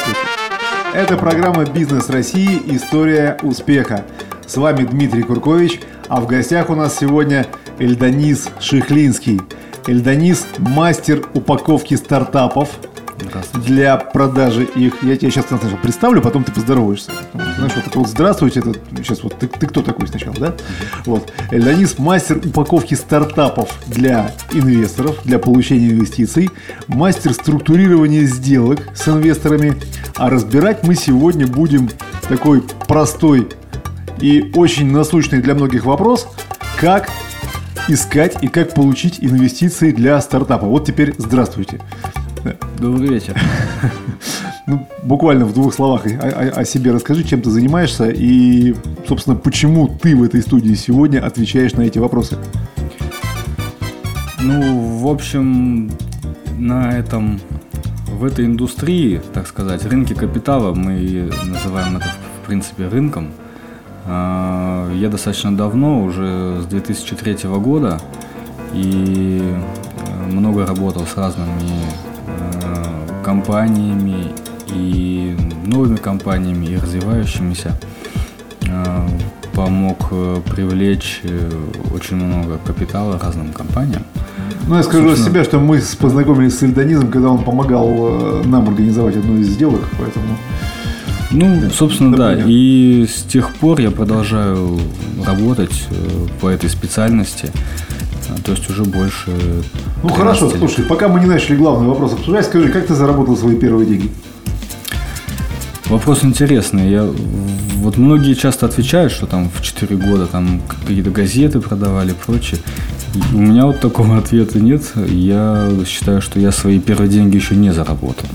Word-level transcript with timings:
Здравствуйте! 0.00 0.20
Это 0.94 1.16
программа 1.16 1.64
«Бизнес 1.64 2.08
России. 2.08 2.62
История 2.66 3.38
успеха». 3.42 4.04
С 4.46 4.56
вами 4.56 4.84
Дмитрий 4.84 5.22
Куркович, 5.22 5.80
а 6.08 6.20
в 6.20 6.26
гостях 6.26 6.70
у 6.70 6.74
нас 6.74 6.98
сегодня 6.98 7.46
Эльданис 7.78 8.48
Шихлинский. 8.60 9.40
Эльданис– 9.86 10.46
мастер 10.58 11.26
упаковки 11.34 11.94
стартапов– 11.94 12.70
для 13.54 13.96
продажи 13.96 14.64
их. 14.64 15.02
Я 15.02 15.16
тебе 15.16 15.30
сейчас 15.30 15.46
сначала 15.46 15.76
представлю, 15.76 16.22
потом 16.22 16.44
ты 16.44 16.52
поздороваешься. 16.52 17.12
Знаешь, 17.32 17.72
вот 17.74 17.86
это 17.86 17.98
вот 17.98 18.08
здравствуйте, 18.08 18.60
это 18.60 18.74
сейчас 18.98 19.22
вот 19.22 19.38
ты, 19.38 19.46
ты 19.46 19.66
кто 19.66 19.82
такой 19.82 20.08
сначала, 20.08 20.36
да? 20.36 20.54
Вот. 21.06 21.32
Эльданис 21.50 21.98
мастер 21.98 22.38
упаковки 22.38 22.94
стартапов 22.94 23.72
для 23.86 24.32
инвесторов, 24.52 25.16
для 25.24 25.38
получения 25.38 25.90
инвестиций, 25.90 26.50
мастер 26.86 27.32
структурирования 27.32 28.24
сделок 28.24 28.80
с 28.94 29.08
инвесторами. 29.08 29.74
А 30.16 30.30
разбирать 30.30 30.82
мы 30.82 30.94
сегодня 30.94 31.46
будем 31.46 31.90
такой 32.28 32.62
простой 32.86 33.48
и 34.20 34.52
очень 34.54 34.90
насущный 34.90 35.40
для 35.40 35.54
многих 35.54 35.84
вопрос, 35.84 36.28
как 36.78 37.10
искать 37.88 38.42
и 38.42 38.48
как 38.48 38.74
получить 38.74 39.18
инвестиции 39.20 39.90
для 39.90 40.20
стартапа. 40.20 40.66
Вот 40.66 40.86
теперь 40.86 41.14
здравствуйте. 41.18 41.80
Добрый 42.78 43.08
вечер. 43.08 43.36
Ну, 44.66 44.86
буквально 45.02 45.46
в 45.46 45.54
двух 45.54 45.74
словах 45.74 46.06
о, 46.06 46.10
о, 46.10 46.60
о 46.60 46.64
себе 46.64 46.92
расскажи, 46.92 47.24
чем 47.24 47.42
ты 47.42 47.50
занимаешься 47.50 48.08
и, 48.08 48.76
собственно, 49.08 49.34
почему 49.34 49.88
ты 49.88 50.14
в 50.14 50.22
этой 50.22 50.42
студии 50.42 50.74
сегодня 50.74 51.26
отвечаешь 51.26 51.72
на 51.72 51.82
эти 51.82 51.98
вопросы. 51.98 52.38
Ну, 54.38 54.98
в 54.98 55.08
общем, 55.08 55.90
на 56.56 56.96
этом, 56.96 57.40
в 58.06 58.24
этой 58.24 58.44
индустрии, 58.44 59.20
так 59.32 59.48
сказать, 59.48 59.84
рынке 59.86 60.14
капитала, 60.14 60.72
мы 60.72 61.32
называем 61.46 61.96
это, 61.96 62.06
в 62.42 62.46
принципе, 62.46 62.86
рынком, 62.86 63.30
а, 64.06 64.92
я 64.94 65.08
достаточно 65.08 65.56
давно, 65.56 66.04
уже 66.04 66.60
с 66.62 66.66
2003 66.66 67.48
года, 67.58 68.00
и 68.72 69.42
э, 69.42 70.30
много 70.30 70.64
работал 70.64 71.04
с 71.06 71.16
разными 71.16 71.50
компаниями 73.30 74.32
и 74.74 75.36
новыми 75.66 75.96
компаниями 75.96 76.66
и 76.66 76.76
развивающимися 76.76 77.78
э, 78.62 79.08
помог 79.54 79.98
э, 80.10 80.40
привлечь 80.50 81.22
очень 81.94 82.16
много 82.16 82.58
капитала 82.66 83.20
разным 83.22 83.52
компаниям. 83.52 84.02
Ну, 84.66 84.76
я 84.76 84.82
скажу 84.82 85.10
Собственно... 85.10 85.26
о 85.26 85.30
себе, 85.30 85.44
что 85.44 85.60
мы 85.60 85.80
познакомились 86.00 86.58
с 86.58 86.62
Эльдонизом, 86.64 87.08
когда 87.12 87.28
он 87.28 87.44
помогал 87.44 88.42
нам 88.44 88.68
организовать 88.68 89.16
одну 89.16 89.38
из 89.38 89.46
сделок, 89.46 89.82
поэтому... 89.98 90.36
Ну, 91.30 91.70
собственно, 91.70 92.16
да. 92.16 92.34
И 92.34 93.06
с 93.06 93.22
тех 93.22 93.54
пор 93.54 93.80
я 93.80 93.92
продолжаю 93.92 94.80
работать 95.24 95.88
по 96.40 96.48
этой 96.48 96.68
специальности. 96.68 97.52
То 98.50 98.56
есть 98.56 98.68
уже 98.68 98.82
больше 98.82 99.30
ну 100.02 100.08
хорошо, 100.08 100.46
лет. 100.46 100.56
слушай, 100.58 100.84
пока 100.84 101.06
мы 101.06 101.20
не 101.20 101.26
начали 101.26 101.54
главный 101.54 101.86
вопрос 101.86 102.14
обсуждать, 102.14 102.46
скажи, 102.46 102.68
как 102.68 102.84
ты 102.84 102.96
заработал 102.96 103.36
свои 103.36 103.54
первые 103.54 103.86
деньги? 103.86 104.10
Вопрос 105.84 106.24
интересный. 106.24 106.90
Я, 106.90 107.08
вот 107.76 107.96
многие 107.96 108.34
часто 108.34 108.66
отвечают, 108.66 109.12
что 109.12 109.26
там 109.26 109.48
в 109.54 109.62
4 109.62 109.94
года 109.96 110.26
там 110.26 110.62
какие-то 110.68 111.10
газеты 111.10 111.60
продавали 111.60 112.10
и 112.10 112.14
прочее. 112.14 112.58
У 113.32 113.38
меня 113.38 113.66
вот 113.66 113.78
такого 113.78 114.16
ответа 114.18 114.58
нет. 114.58 114.82
Я 115.06 115.70
считаю, 115.86 116.20
что 116.20 116.40
я 116.40 116.50
свои 116.50 116.80
первые 116.80 117.08
деньги 117.08 117.36
еще 117.36 117.54
не 117.54 117.72
заработал. 117.72 118.28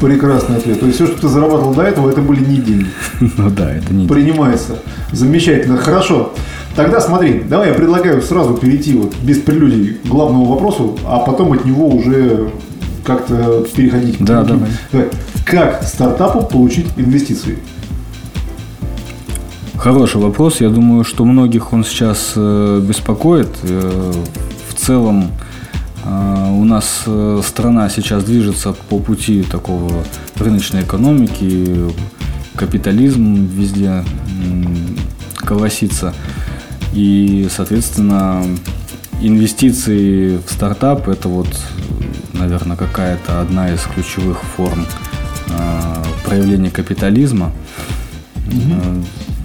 Прекрасный 0.00 0.56
ответ. 0.56 0.80
То 0.80 0.86
есть 0.86 0.96
все, 0.96 1.06
что 1.06 1.20
ты 1.20 1.28
зарабатывал 1.28 1.72
до 1.72 1.82
этого, 1.82 2.10
это 2.10 2.20
были 2.20 2.44
не 2.44 2.56
деньги. 2.56 2.88
Ну 3.20 3.48
да, 3.48 3.72
это 3.72 3.94
не 3.94 4.08
Принимается. 4.08 4.78
Замечательно. 5.12 5.76
Хорошо. 5.76 6.34
Тогда 6.74 7.00
смотри, 7.00 7.42
давай 7.48 7.68
я 7.68 7.74
предлагаю 7.74 8.22
сразу 8.22 8.54
перейти 8.54 8.94
вот 8.94 9.14
без 9.22 9.38
прелюдий 9.38 9.94
к 9.94 10.06
главному 10.06 10.46
вопросу, 10.46 10.98
а 11.06 11.18
потом 11.18 11.52
от 11.52 11.64
него 11.64 11.88
уже 11.88 12.50
как-то 13.04 13.66
переходить. 13.74 14.16
Да, 14.20 14.42
давай. 14.42 14.70
давай. 14.90 15.08
Как 15.44 15.82
стартапу 15.82 16.42
получить 16.46 16.86
инвестиции? 16.96 17.58
Хороший 19.76 20.20
вопрос. 20.20 20.60
Я 20.60 20.70
думаю, 20.70 21.04
что 21.04 21.24
многих 21.24 21.72
он 21.72 21.84
сейчас 21.84 22.34
э, 22.36 22.80
беспокоит. 22.80 23.48
Э, 23.64 24.12
в 24.68 24.74
целом 24.74 25.32
э, 26.04 26.50
у 26.52 26.64
нас 26.64 27.04
страна 27.44 27.90
сейчас 27.90 28.22
движется 28.22 28.74
по 28.88 28.98
пути 28.98 29.42
такого 29.42 30.04
рыночной 30.36 30.82
экономики, 30.82 31.90
капитализм 32.54 33.44
везде 33.46 34.04
колосится. 35.34 36.14
И, 36.92 37.48
соответственно, 37.50 38.44
инвестиции 39.20 40.38
в 40.46 40.52
стартап– 40.52 41.08
это 41.10 41.28
вот, 41.28 41.48
наверное, 42.32 42.76
какая-то 42.76 43.40
одна 43.40 43.72
из 43.72 43.80
ключевых 43.82 44.42
форм 44.42 44.84
э, 45.48 46.02
проявления 46.24 46.70
капитализма. 46.70 47.52
Угу. 48.46 49.04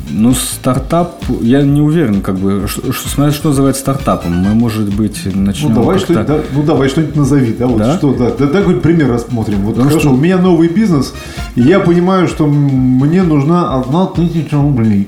Ну, 0.10 0.34
стартап, 0.34 1.22
я 1.42 1.62
не 1.64 1.82
уверен, 1.82 2.22
как 2.22 2.38
бы, 2.38 2.66
что, 2.68 2.92
смотря 2.94 3.34
что 3.34 3.50
называть 3.50 3.76
стартапом. 3.76 4.32
Мы, 4.32 4.54
может 4.54 4.94
быть, 4.94 5.26
начнем. 5.36 5.70
Ну, 5.70 5.76
давай 5.76 6.00
что-нибудь, 6.00 6.28
да, 6.28 6.40
ну, 6.54 6.64
давай 6.64 6.88
что-нибудь 6.88 7.16
назови, 7.16 7.54
да, 7.54 7.68
вот 7.68 7.78
да? 7.78 7.98
что, 7.98 8.14
да. 8.14 8.32
Да, 8.32 8.46
да, 8.48 8.60
какой 8.60 8.80
пример 8.80 9.10
рассмотрим. 9.10 9.60
Вот 9.64 9.76
Потому 9.76 9.90
хорошо, 9.90 10.08
что... 10.08 10.14
у 10.14 10.18
меня 10.18 10.38
новый 10.38 10.70
бизнес, 10.70 11.14
и 11.56 11.62
я 11.62 11.80
понимаю, 11.80 12.28
что 12.28 12.48
мне 12.48 13.24
нужна 13.24 13.76
одна 13.76 14.06
тысяча 14.06 14.56
рублей. 14.56 15.08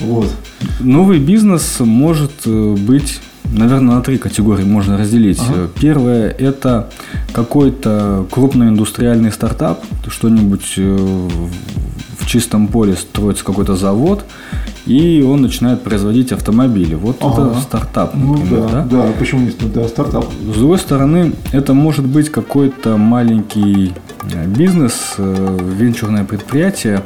Вот. 0.00 0.28
Новый 0.80 1.18
бизнес 1.18 1.80
может 1.80 2.32
э, 2.46 2.76
быть 2.76 3.20
Наверное, 3.52 3.96
на 3.96 4.00
три 4.00 4.18
категории 4.18 4.64
можно 4.64 4.96
разделить. 4.96 5.40
Ага. 5.40 5.68
Первое– 5.80 6.30
это 6.38 6.88
какой-то 7.32 8.26
крупный 8.30 8.68
индустриальный 8.68 9.32
стартап, 9.32 9.82
что-нибудь 10.08 10.74
э, 10.76 11.28
в 12.18 12.26
чистом 12.26 12.68
поле 12.68 12.94
строится 12.94 13.44
какой-то 13.44 13.74
завод, 13.74 14.24
и 14.86 15.24
он 15.26 15.42
начинает 15.42 15.82
производить 15.82 16.30
автомобили. 16.30 16.94
Вот 16.94 17.16
ага. 17.20 17.50
это 17.50 17.60
стартап, 17.60 18.14
ну 18.14 18.34
например. 18.34 18.60
Ну, 18.60 18.68
да, 18.68 18.82
да? 18.84 19.06
да, 19.06 19.12
почему 19.18 19.40
не 19.40 19.52
да, 19.68 19.88
стартап? 19.88 20.26
С 20.42 20.56
другой 20.56 20.78
стороны, 20.78 21.32
это 21.50 21.74
может 21.74 22.06
быть 22.06 22.30
какой-то 22.30 22.96
маленький 22.96 23.94
э, 24.32 24.46
бизнес, 24.46 25.14
венчурное 25.18 26.24
предприятие, 26.24 27.02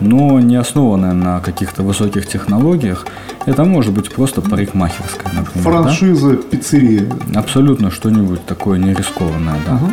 но 0.00 0.40
не 0.40 0.56
основанная 0.56 1.12
на 1.12 1.40
каких-то 1.40 1.82
высоких 1.82 2.26
технологиях. 2.26 3.06
Это 3.46 3.64
может 3.64 3.92
быть 3.92 4.12
просто 4.12 4.40
парикмахерская, 4.40 5.32
например. 5.32 5.62
Франшиза, 5.62 6.30
да? 6.30 6.36
пиццерия. 6.36 7.10
Абсолютно 7.34 7.90
что-нибудь 7.90 8.44
такое 8.46 8.78
нерискованное, 8.78 9.56
да. 9.66 9.76
Угу. 9.76 9.90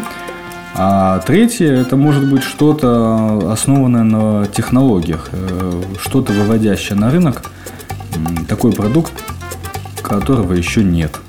А 0.80 1.20
третье, 1.20 1.74
это 1.74 1.96
может 1.96 2.30
быть 2.30 2.44
что-то 2.44 3.52
основанное 3.52 4.04
на 4.04 4.46
технологиях, 4.46 5.30
э, 5.32 5.82
что-то 6.00 6.34
выводящее 6.34 6.98
на 7.00 7.10
рынок, 7.10 7.44
такой 8.48 8.72
продукт, 8.72 9.12
которого 10.04 10.54
еще 10.54 10.84
нет. 10.84 11.20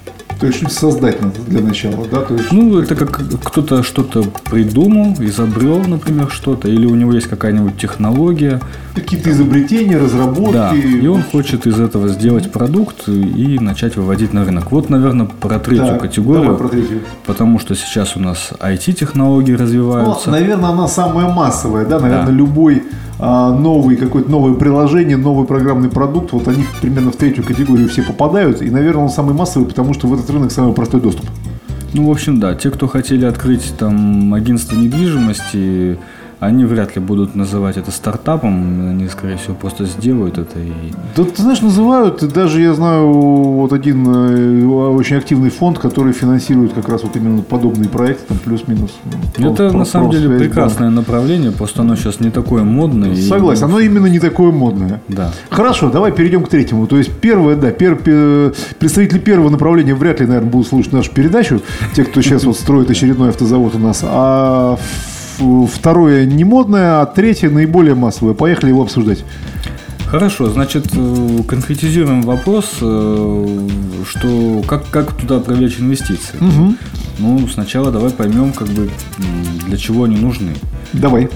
То 0.40 0.46
есть 0.46 0.70
создать 0.72 1.20
надо 1.20 1.40
для 1.46 1.60
начала, 1.60 2.06
да? 2.10 2.20
То 2.20 2.34
есть... 2.34 2.52
Ну, 2.52 2.78
это 2.78 2.94
как 2.94 3.20
кто-то 3.44 3.82
что-то 3.82 4.22
придумал, 4.44 5.14
изобрел, 5.18 5.80
например, 5.84 6.30
что-то, 6.30 6.68
или 6.68 6.86
у 6.86 6.94
него 6.94 7.12
есть 7.12 7.26
какая-нибудь 7.26 7.76
технология. 7.76 8.60
Какие-то 8.94 9.30
изобретения, 9.30 9.98
разработки. 9.98 10.52
Да, 10.52 10.74
и 10.74 11.06
он 11.06 11.22
хочет 11.22 11.66
из 11.66 11.80
этого 11.80 12.08
сделать 12.08 12.52
продукт 12.52 13.08
и 13.08 13.58
начать 13.58 13.96
выводить 13.96 14.32
на 14.32 14.44
рынок. 14.44 14.70
Вот, 14.70 14.90
наверное, 14.90 15.26
про 15.26 15.58
третью 15.58 15.86
да, 15.86 15.98
категорию. 15.98 16.44
Давай 16.44 16.58
про 16.58 16.68
третью. 16.68 17.00
Потому 17.26 17.58
что 17.58 17.74
сейчас 17.74 18.16
у 18.16 18.20
нас 18.20 18.50
IT-технологии 18.60 19.54
развиваются. 19.54 20.30
Ну, 20.30 20.32
наверное, 20.32 20.70
она 20.70 20.86
самая 20.86 21.28
массовая, 21.28 21.84
да? 21.84 21.98
Наверное, 21.98 22.26
да. 22.26 22.32
любой 22.32 22.84
новый 23.18 23.96
какое-то 23.96 24.30
новое 24.30 24.54
приложение, 24.54 25.16
новый 25.16 25.46
программный 25.46 25.88
продукт, 25.88 26.32
вот 26.32 26.46
они 26.48 26.64
примерно 26.80 27.10
в 27.10 27.16
третью 27.16 27.44
категорию 27.44 27.88
все 27.88 28.02
попадают, 28.02 28.62
и, 28.62 28.70
наверное, 28.70 29.04
он 29.04 29.10
самый 29.10 29.34
массовый, 29.34 29.68
потому 29.68 29.94
что 29.94 30.06
в 30.06 30.14
этот 30.14 30.30
рынок 30.30 30.52
самый 30.52 30.72
простой 30.72 31.00
доступ. 31.00 31.26
Ну, 31.94 32.06
в 32.06 32.10
общем, 32.10 32.38
да, 32.38 32.54
те, 32.54 32.70
кто 32.70 32.86
хотели 32.86 33.24
открыть 33.24 33.74
там 33.78 34.34
агентство 34.34 34.76
недвижимости, 34.76 35.98
они 36.40 36.64
вряд 36.64 36.94
ли 36.94 37.02
будут 37.02 37.34
называть 37.34 37.76
это 37.76 37.90
стартапом, 37.90 38.88
они, 38.88 39.08
скорее 39.08 39.36
всего, 39.36 39.54
просто 39.54 39.86
сделают 39.86 40.38
это 40.38 40.60
и... 40.60 40.72
Да, 41.16 41.24
ты 41.24 41.42
знаешь, 41.42 41.60
называют, 41.62 42.26
даже 42.32 42.60
я 42.60 42.74
знаю 42.74 43.12
вот 43.12 43.72
один 43.72 44.06
э, 44.06 44.64
очень 44.66 45.16
активный 45.16 45.50
фонд, 45.50 45.78
который 45.78 46.12
финансирует 46.12 46.74
как 46.74 46.88
раз 46.88 47.02
вот 47.02 47.16
именно 47.16 47.42
подобные 47.42 47.88
проекты, 47.88 48.26
там 48.28 48.38
плюс-минус. 48.38 48.92
Ну, 49.36 49.52
это 49.52 49.70
про, 49.70 49.78
на 49.78 49.84
самом 49.84 50.10
деле 50.10 50.28
связь, 50.28 50.42
прекрасное 50.42 50.90
да. 50.90 50.96
направление, 50.96 51.50
просто 51.50 51.82
оно 51.82 51.96
сейчас 51.96 52.20
не 52.20 52.30
такое 52.30 52.62
модное. 52.62 53.16
Согласен, 53.16 53.62
и... 53.62 53.64
оно 53.64 53.80
именно 53.80 54.06
не 54.06 54.20
такое 54.20 54.52
модное. 54.52 55.00
Да. 55.08 55.32
Хорошо, 55.50 55.90
давай 55.90 56.12
перейдем 56.12 56.44
к 56.44 56.48
третьему. 56.48 56.86
То 56.86 56.98
есть 56.98 57.12
первое, 57.20 57.56
да, 57.56 57.72
пер, 57.72 57.96
представители 57.96 59.18
первого 59.18 59.48
направления 59.48 59.94
вряд 59.94 60.20
ли, 60.20 60.26
наверное, 60.26 60.50
будут 60.50 60.68
слушать 60.68 60.92
нашу 60.92 61.10
передачу, 61.10 61.62
те, 61.94 62.04
кто 62.04 62.22
сейчас 62.22 62.44
вот 62.44 62.56
строит 62.56 62.90
очередной 62.90 63.30
автозавод 63.30 63.74
у 63.74 63.78
нас, 63.78 64.02
а 64.04 64.78
второе 65.66 66.24
не 66.24 66.44
модное, 66.44 67.00
а 67.00 67.06
третье 67.06 67.50
наиболее 67.50 67.94
массовое. 67.94 68.34
Поехали 68.34 68.68
его 68.68 68.82
обсуждать. 68.82 69.24
Хорошо, 70.06 70.46
значит, 70.48 70.86
э, 70.94 71.42
конкретизируем 71.46 72.22
вопрос, 72.22 72.78
э, 72.80 73.68
что 74.08 74.62
как, 74.66 74.88
как 74.88 75.12
туда 75.12 75.38
привлечь 75.38 75.78
инвестиции. 75.78 76.38
Угу. 76.40 76.74
Ну, 77.18 77.48
сначала 77.48 77.92
давай 77.92 78.10
поймем, 78.10 78.52
как 78.52 78.68
бы, 78.68 78.90
для 79.66 79.76
чего 79.76 80.04
они 80.04 80.16
нужны. 80.16 80.52
Давай. 80.94 81.28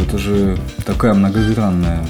Это 0.00 0.18
же 0.18 0.56
такая 0.84 1.14
многогранная 1.14 2.06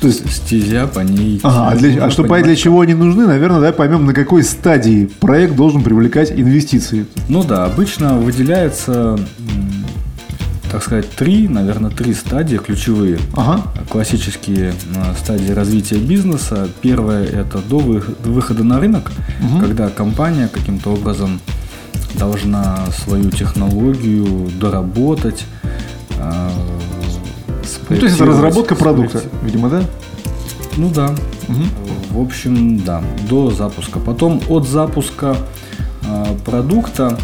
то 0.00 0.08
есть 0.08 0.30
стезя 0.30 0.86
по 0.86 1.00
ней. 1.00 1.40
Ага, 1.42 1.70
а, 1.70 1.76
для, 1.76 2.04
а 2.04 2.10
чтобы 2.10 2.28
понять, 2.28 2.44
для 2.44 2.56
чего 2.56 2.82
они 2.82 2.92
нужны, 2.92 3.26
наверное, 3.26 3.56
давай 3.56 3.72
поймем, 3.72 4.04
на 4.04 4.12
какой 4.12 4.42
стадии 4.42 5.08
проект 5.18 5.56
должен 5.56 5.82
привлекать 5.82 6.30
инвестиции. 6.30 7.06
Ну 7.30 7.42
да, 7.42 7.64
обычно 7.64 8.18
выделяется 8.18 9.18
так 10.74 10.82
сказать, 10.82 11.08
три, 11.10 11.46
наверное, 11.46 11.92
три 11.92 12.12
стадии 12.14 12.56
ключевые. 12.56 13.20
Ага. 13.34 13.62
Классические 13.88 14.72
э, 14.72 15.14
стадии 15.16 15.52
развития 15.52 15.98
бизнеса. 15.98 16.68
Первая– 16.82 17.24
это 17.24 17.58
до 17.58 17.78
выхода 17.78 18.64
на 18.64 18.80
рынок, 18.80 19.12
угу. 19.40 19.60
когда 19.60 19.88
компания 19.88 20.48
каким-то 20.48 20.90
образом 20.94 21.38
должна 22.18 22.86
свою 22.86 23.30
технологию 23.30 24.50
доработать. 24.60 25.44
Э, 26.18 26.50
ну, 27.88 27.96
то 27.96 28.06
есть 28.06 28.16
это 28.16 28.26
разработка 28.26 28.74
продукта, 28.74 29.22
видимо, 29.44 29.70
да? 29.70 29.84
Ну 30.76 30.90
да. 30.90 31.14
Угу. 31.48 32.18
В 32.18 32.20
общем, 32.20 32.78
да, 32.80 33.00
до 33.30 33.52
запуска. 33.52 34.00
Потом 34.00 34.42
от 34.48 34.66
запуска 34.66 35.36
э, 36.02 36.24
продукта, 36.44 37.16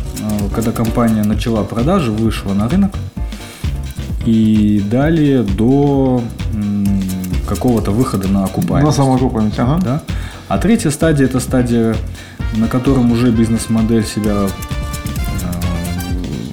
когда 0.55 0.71
компания 0.71 1.25
начала 1.25 1.65
продажи, 1.65 2.13
вышла 2.13 2.53
на 2.53 2.69
рынок, 2.69 2.93
и 4.25 4.83
далее 4.91 5.43
до 5.43 6.23
какого-то 7.49 7.91
выхода 7.91 8.29
на 8.29 8.45
окупаемость. 8.45 8.99
На 8.99 9.05
самоокупаемость, 9.05 9.59
ага. 9.59 9.81
Да? 9.83 10.03
А 10.49 10.59
третья 10.59 10.91
стадия– 10.91 11.27
это 11.27 11.41
стадия, 11.41 11.97
на 12.57 12.69
котором 12.69 13.11
уже 13.13 13.31
бизнес-модель 13.31 14.05
себя 14.05 14.47
э, 14.47 15.51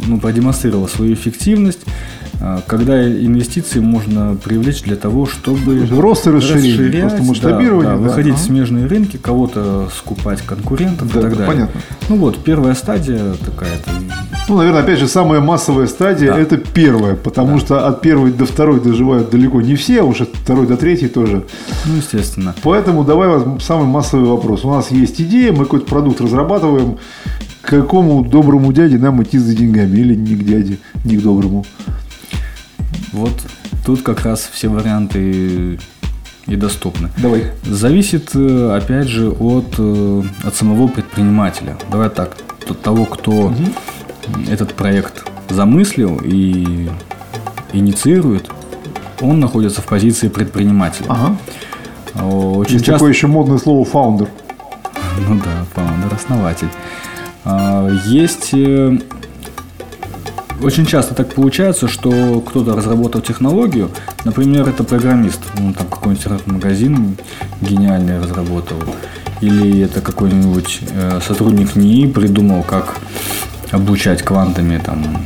ну, 0.07 0.19
продемонстрировала 0.19 0.87
свою 0.87 1.13
эффективность, 1.13 1.81
а, 2.39 2.61
когда 2.67 3.03
инвестиции 3.07 3.79
можно 3.79 4.35
привлечь 4.35 4.83
для 4.83 4.95
того, 4.95 5.25
чтобы 5.25 5.85
рост 5.87 6.27
и 6.27 6.29
расширение, 6.29 7.01
просто 7.01 7.23
масштабирование, 7.23 7.93
да, 7.93 7.97
да, 7.97 8.09
выходить 8.09 8.33
ага. 8.33 8.41
в 8.41 8.45
смежные 8.45 8.85
рынки, 8.85 9.17
кого-то 9.17 9.89
скупать 9.95 10.41
конкурентов 10.41 11.11
да, 11.13 11.19
и 11.19 11.23
так 11.23 11.31
да, 11.31 11.37
далее. 11.37 11.53
Понятно. 11.53 11.81
Ну 12.09 12.15
вот, 12.17 12.43
первая 12.43 12.75
стадия 12.75 13.33
такая-то. 13.43 13.91
Ну, 14.47 14.55
наверное, 14.55 14.81
опять 14.81 14.99
же, 14.99 15.07
самая 15.07 15.41
массовая 15.41 15.87
стадия 15.87 16.33
да. 16.33 16.39
это 16.39 16.57
первая, 16.57 17.15
потому 17.15 17.53
да. 17.53 17.59
что 17.59 17.87
от 17.87 18.01
первой 18.01 18.31
до 18.31 18.45
второй 18.45 18.79
доживают 18.79 19.29
далеко 19.29 19.61
не 19.61 19.75
все, 19.75 20.01
а 20.01 20.03
уж 20.03 20.21
от 20.21 20.29
второй 20.29 20.67
до 20.67 20.77
третьей 20.77 21.09
тоже. 21.09 21.43
Ну, 21.85 21.97
естественно. 21.97 22.55
Поэтому 22.63 23.03
давай 23.03 23.41
самый 23.59 23.87
массовый 23.87 24.29
вопрос. 24.29 24.63
У 24.63 24.71
нас 24.71 24.89
есть 24.89 25.19
идея, 25.19 25.51
мы 25.51 25.65
какой-то 25.65 25.85
продукт 25.85 26.21
разрабатываем. 26.21 26.97
К 27.61 27.69
какому 27.69 28.23
доброму 28.23 28.71
дяде 28.71 28.97
нам 28.97 29.21
идти 29.21 29.37
за 29.37 29.53
деньгами? 29.53 29.97
Или 29.97 30.15
не 30.15 30.35
к 30.35 30.43
дяде, 30.45 30.77
не 31.03 31.17
к 31.17 31.21
доброму? 31.21 31.65
Вот 33.11 33.33
тут 33.85 34.01
как 34.01 34.23
раз 34.23 34.49
все 34.53 34.69
варианты 34.69 35.77
и 36.47 36.55
доступны. 36.55 37.09
Давай. 37.17 37.51
Зависит, 37.63 38.31
э, 38.33 38.77
опять 38.77 39.07
же, 39.07 39.29
от, 39.29 39.75
э, 39.77 40.23
от 40.45 40.55
самого 40.55 40.87
предпринимателя. 40.87 41.77
Давай 41.91 42.09
так, 42.09 42.37
от 42.69 42.81
того, 42.81 43.03
кто 43.03 43.31
угу. 43.31 43.53
Этот 44.49 44.73
проект 44.73 45.23
замыслил 45.49 46.19
и 46.23 46.89
инициирует, 47.73 48.49
он 49.21 49.39
находится 49.39 49.81
в 49.81 49.85
позиции 49.85 50.27
предпринимателя. 50.27 51.07
Ага. 51.09 51.37
Очень 52.23 52.73
Есть 52.73 52.85
часто... 52.85 52.99
такое 52.99 53.11
еще 53.11 53.27
модное 53.27 53.57
слово 53.57 53.85
фаундер. 53.85 54.29
Ну 55.27 55.41
да, 55.43 55.65
фаундер, 55.73 56.13
основатель. 56.13 56.69
А, 57.43 57.89
есть 58.05 58.49
э, 58.53 58.97
очень 60.61 60.85
часто 60.85 61.13
так 61.13 61.33
получается, 61.33 61.87
что 61.87 62.41
кто-то 62.41 62.75
разработал 62.75 63.21
технологию, 63.21 63.89
например, 64.25 64.67
это 64.67 64.83
программист, 64.83 65.39
ну, 65.57 65.73
там 65.73 65.87
какой-нибудь 65.87 66.25
интернет-магазин 66.25 67.17
гениальный 67.61 68.19
разработал, 68.19 68.77
или 69.41 69.81
это 69.81 70.01
какой-нибудь 70.01 70.79
э, 70.91 71.19
сотрудник 71.25 71.75
НИИ 71.75 72.07
придумал, 72.07 72.63
как 72.63 72.95
обучать 73.71 74.23
квантами 74.23 74.81
там 74.83 75.25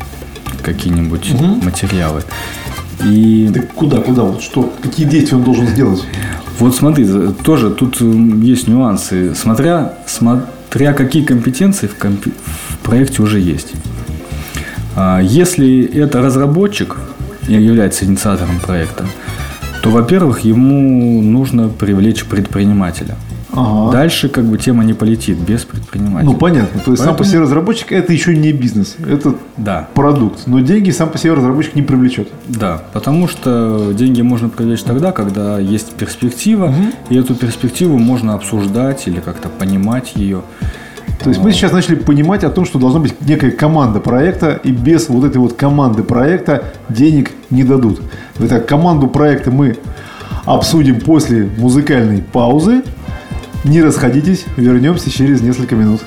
какие-нибудь 0.63 1.33
угу. 1.33 1.45
материалы. 1.63 2.23
И... 3.03 3.49
Так 3.53 3.73
куда, 3.73 3.97
куда? 3.99 4.23
Вот 4.23 4.41
что? 4.41 4.71
Какие 4.81 5.07
действия 5.07 5.37
он 5.37 5.43
должен 5.43 5.67
сделать? 5.67 6.03
Вот 6.59 6.75
смотри, 6.75 7.07
тоже 7.43 7.71
тут 7.71 7.99
есть 8.01 8.67
нюансы. 8.67 9.33
Смотря, 9.33 9.93
смотря 10.05 10.93
какие 10.93 11.23
компетенции 11.23 11.87
в, 11.87 11.95
комп... 11.95 12.25
в 12.25 12.77
проекте 12.77 13.23
уже 13.23 13.39
есть. 13.39 13.73
А, 14.95 15.19
если 15.19 15.83
это 15.83 16.21
разработчик 16.21 16.97
и 17.47 17.53
является 17.53 18.05
инициатором 18.05 18.59
проекта, 18.59 19.05
то, 19.81 19.89
во-первых, 19.89 20.41
ему 20.41 21.21
нужно 21.21 21.69
привлечь 21.69 22.25
предпринимателя. 22.25 23.15
Ага. 23.53 23.91
Дальше 23.91 24.29
как 24.29 24.45
бы 24.45 24.57
тема 24.57 24.83
не 24.83 24.93
полетит 24.93 25.37
без 25.37 25.65
предпринимателя. 25.65 26.29
Ну 26.29 26.37
понятно. 26.37 26.79
То 26.79 26.91
есть 26.91 27.03
Поэтому... 27.03 27.05
сам 27.05 27.15
по 27.17 27.23
себе 27.25 27.39
разработчик 27.41 27.91
это 27.91 28.13
еще 28.13 28.35
не 28.35 28.51
бизнес, 28.51 28.95
это 29.05 29.35
да. 29.57 29.87
продукт. 29.93 30.47
Но 30.47 30.59
деньги 30.59 30.91
сам 30.91 31.09
по 31.09 31.17
себе 31.17 31.33
разработчик 31.33 31.75
не 31.75 31.81
привлечет. 31.81 32.29
Да, 32.47 32.81
потому 32.93 33.27
что 33.27 33.91
деньги 33.93 34.21
можно 34.21 34.49
привлечь 34.49 34.83
тогда, 34.83 35.11
когда 35.11 35.59
есть 35.59 35.93
перспектива, 35.93 36.67
угу. 36.67 36.75
и 37.09 37.17
эту 37.17 37.35
перспективу 37.35 37.97
можно 37.97 38.33
обсуждать 38.33 39.07
или 39.07 39.19
как-то 39.19 39.49
понимать 39.49 40.13
ее. 40.15 40.43
То 41.23 41.29
есть 41.29 41.41
мы 41.41 41.51
сейчас 41.51 41.71
начали 41.71 41.95
понимать 41.95 42.43
о 42.43 42.49
том, 42.49 42.65
что 42.65 42.79
должна 42.79 42.99
быть 42.99 43.13
некая 43.21 43.51
команда 43.51 43.99
проекта, 43.99 44.59
и 44.63 44.71
без 44.71 45.07
вот 45.07 45.23
этой 45.23 45.37
вот 45.37 45.53
команды 45.53 46.01
проекта 46.03 46.63
денег 46.89 47.31
не 47.51 47.63
дадут. 47.63 48.01
Итак, 48.39 48.65
команду 48.65 49.07
проекта 49.07 49.51
мы 49.51 49.77
обсудим 50.45 50.99
после 50.99 51.49
музыкальной 51.57 52.23
паузы. 52.23 52.81
Не 53.63 53.83
расходитесь, 53.83 54.45
вернемся 54.57 55.11
через 55.11 55.41
несколько 55.41 55.75
минут. 55.75 56.01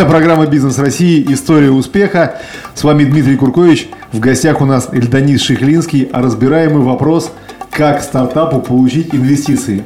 Это 0.00 0.08
программа 0.08 0.46
«Бизнес 0.46 0.78
России. 0.78 1.22
История 1.28 1.70
успеха». 1.70 2.40
С 2.74 2.84
вами 2.84 3.04
Дмитрий 3.04 3.36
Куркович. 3.36 3.90
В 4.12 4.18
гостях 4.18 4.62
у 4.62 4.64
нас 4.64 4.88
Эльданис 4.90 5.42
Шихлинский, 5.42 6.08
а 6.10 6.22
разбираемый 6.22 6.82
вопрос 6.82 7.30
«Как 7.70 8.02
стартапу 8.02 8.62
получить 8.62 9.14
инвестиции?». 9.14 9.84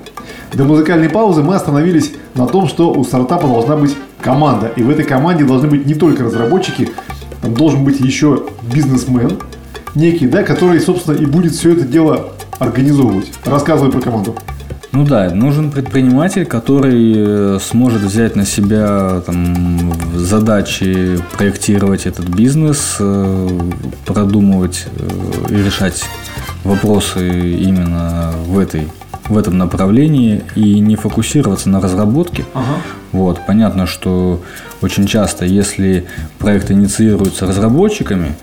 До 0.52 0.62
музыкальной 0.62 1.08
паузы 1.08 1.42
мы 1.42 1.56
остановились 1.56 2.12
на 2.36 2.46
том, 2.46 2.68
что 2.68 2.92
у 2.92 3.02
стартапа 3.02 3.48
должна 3.48 3.76
быть 3.76 3.96
команда. 4.20 4.70
И 4.76 4.84
в 4.84 4.90
этой 4.90 5.04
команде 5.04 5.42
должны 5.42 5.66
быть 5.66 5.84
не 5.84 5.94
только 5.94 6.22
разработчики, 6.22 6.90
там 7.42 7.54
должен 7.54 7.82
быть 7.82 7.98
еще 7.98 8.44
бизнесмен 8.72 9.40
некий, 9.96 10.28
да, 10.28 10.44
который, 10.44 10.78
собственно, 10.78 11.16
и 11.16 11.26
будет 11.26 11.54
все 11.54 11.72
это 11.72 11.82
дело 11.82 12.28
организовывать. 12.60 13.32
Рассказывай 13.44 13.90
про 13.90 14.00
команду. 14.00 14.36
Ну 14.94 15.04
да, 15.04 15.28
нужен 15.30 15.72
предприниматель, 15.72 16.46
который 16.46 17.14
э, 17.16 17.58
сможет 17.60 18.02
взять 18.02 18.36
на 18.36 18.46
себя 18.46 19.22
там, 19.26 19.92
задачи 20.14 21.18
проектировать 21.36 22.06
этот 22.06 22.28
бизнес, 22.28 22.98
э, 23.00 23.60
продумывать 24.06 24.86
э, 24.96 25.52
и 25.52 25.56
решать 25.56 26.04
вопросы 26.62 27.28
именно 27.56 28.32
в 28.46 28.56
этой 28.56 28.88
в 29.28 29.36
этом 29.36 29.58
направлении 29.58 30.44
и 30.54 30.78
не 30.78 30.94
фокусироваться 30.94 31.70
на 31.70 31.80
разработке. 31.80 32.44
Ага. 32.52 32.76
Вот, 33.10 33.40
понятно, 33.46 33.86
что 33.86 34.42
очень 34.82 35.06
часто, 35.06 35.44
если 35.44 36.06
проект 36.38 36.70
инициируется 36.70 37.46
разработчиками, 37.46 38.36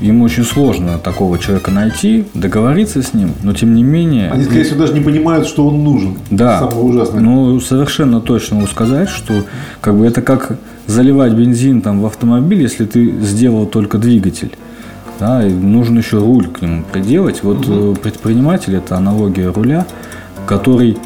Ему 0.00 0.24
очень 0.24 0.44
сложно 0.44 0.98
такого 0.98 1.38
человека 1.38 1.70
найти, 1.70 2.24
договориться 2.34 3.02
с 3.02 3.14
ним, 3.14 3.32
но 3.42 3.52
тем 3.52 3.74
не 3.74 3.82
менее... 3.82 4.30
Они, 4.30 4.44
скорее 4.44 4.64
всего, 4.64 4.78
даже 4.78 4.92
не 4.92 5.00
понимают, 5.00 5.46
что 5.46 5.66
он 5.66 5.82
нужен. 5.82 6.18
Да. 6.30 6.60
Самое 6.60 6.80
ужасное. 6.80 7.20
Ну, 7.20 7.60
совершенно 7.60 8.20
точно 8.20 8.56
могу 8.56 8.68
сказать, 8.68 9.08
что 9.08 9.44
как 9.80 9.96
бы 9.96 10.06
это 10.06 10.22
как 10.22 10.58
заливать 10.86 11.32
бензин 11.32 11.82
там 11.82 12.00
в 12.00 12.06
автомобиль, 12.06 12.62
если 12.62 12.84
ты 12.84 13.10
сделал 13.20 13.66
только 13.66 13.98
двигатель. 13.98 14.56
Да, 15.18 15.44
и 15.44 15.52
нужно 15.52 15.98
еще 15.98 16.18
руль 16.18 16.46
к 16.46 16.62
нему 16.62 16.84
приделать. 16.92 17.42
Вот 17.42 17.66
угу. 17.66 17.96
предприниматель 17.96 18.76
это 18.76 18.96
аналогия 18.96 19.50
руля, 19.50 19.84
который 20.46 20.96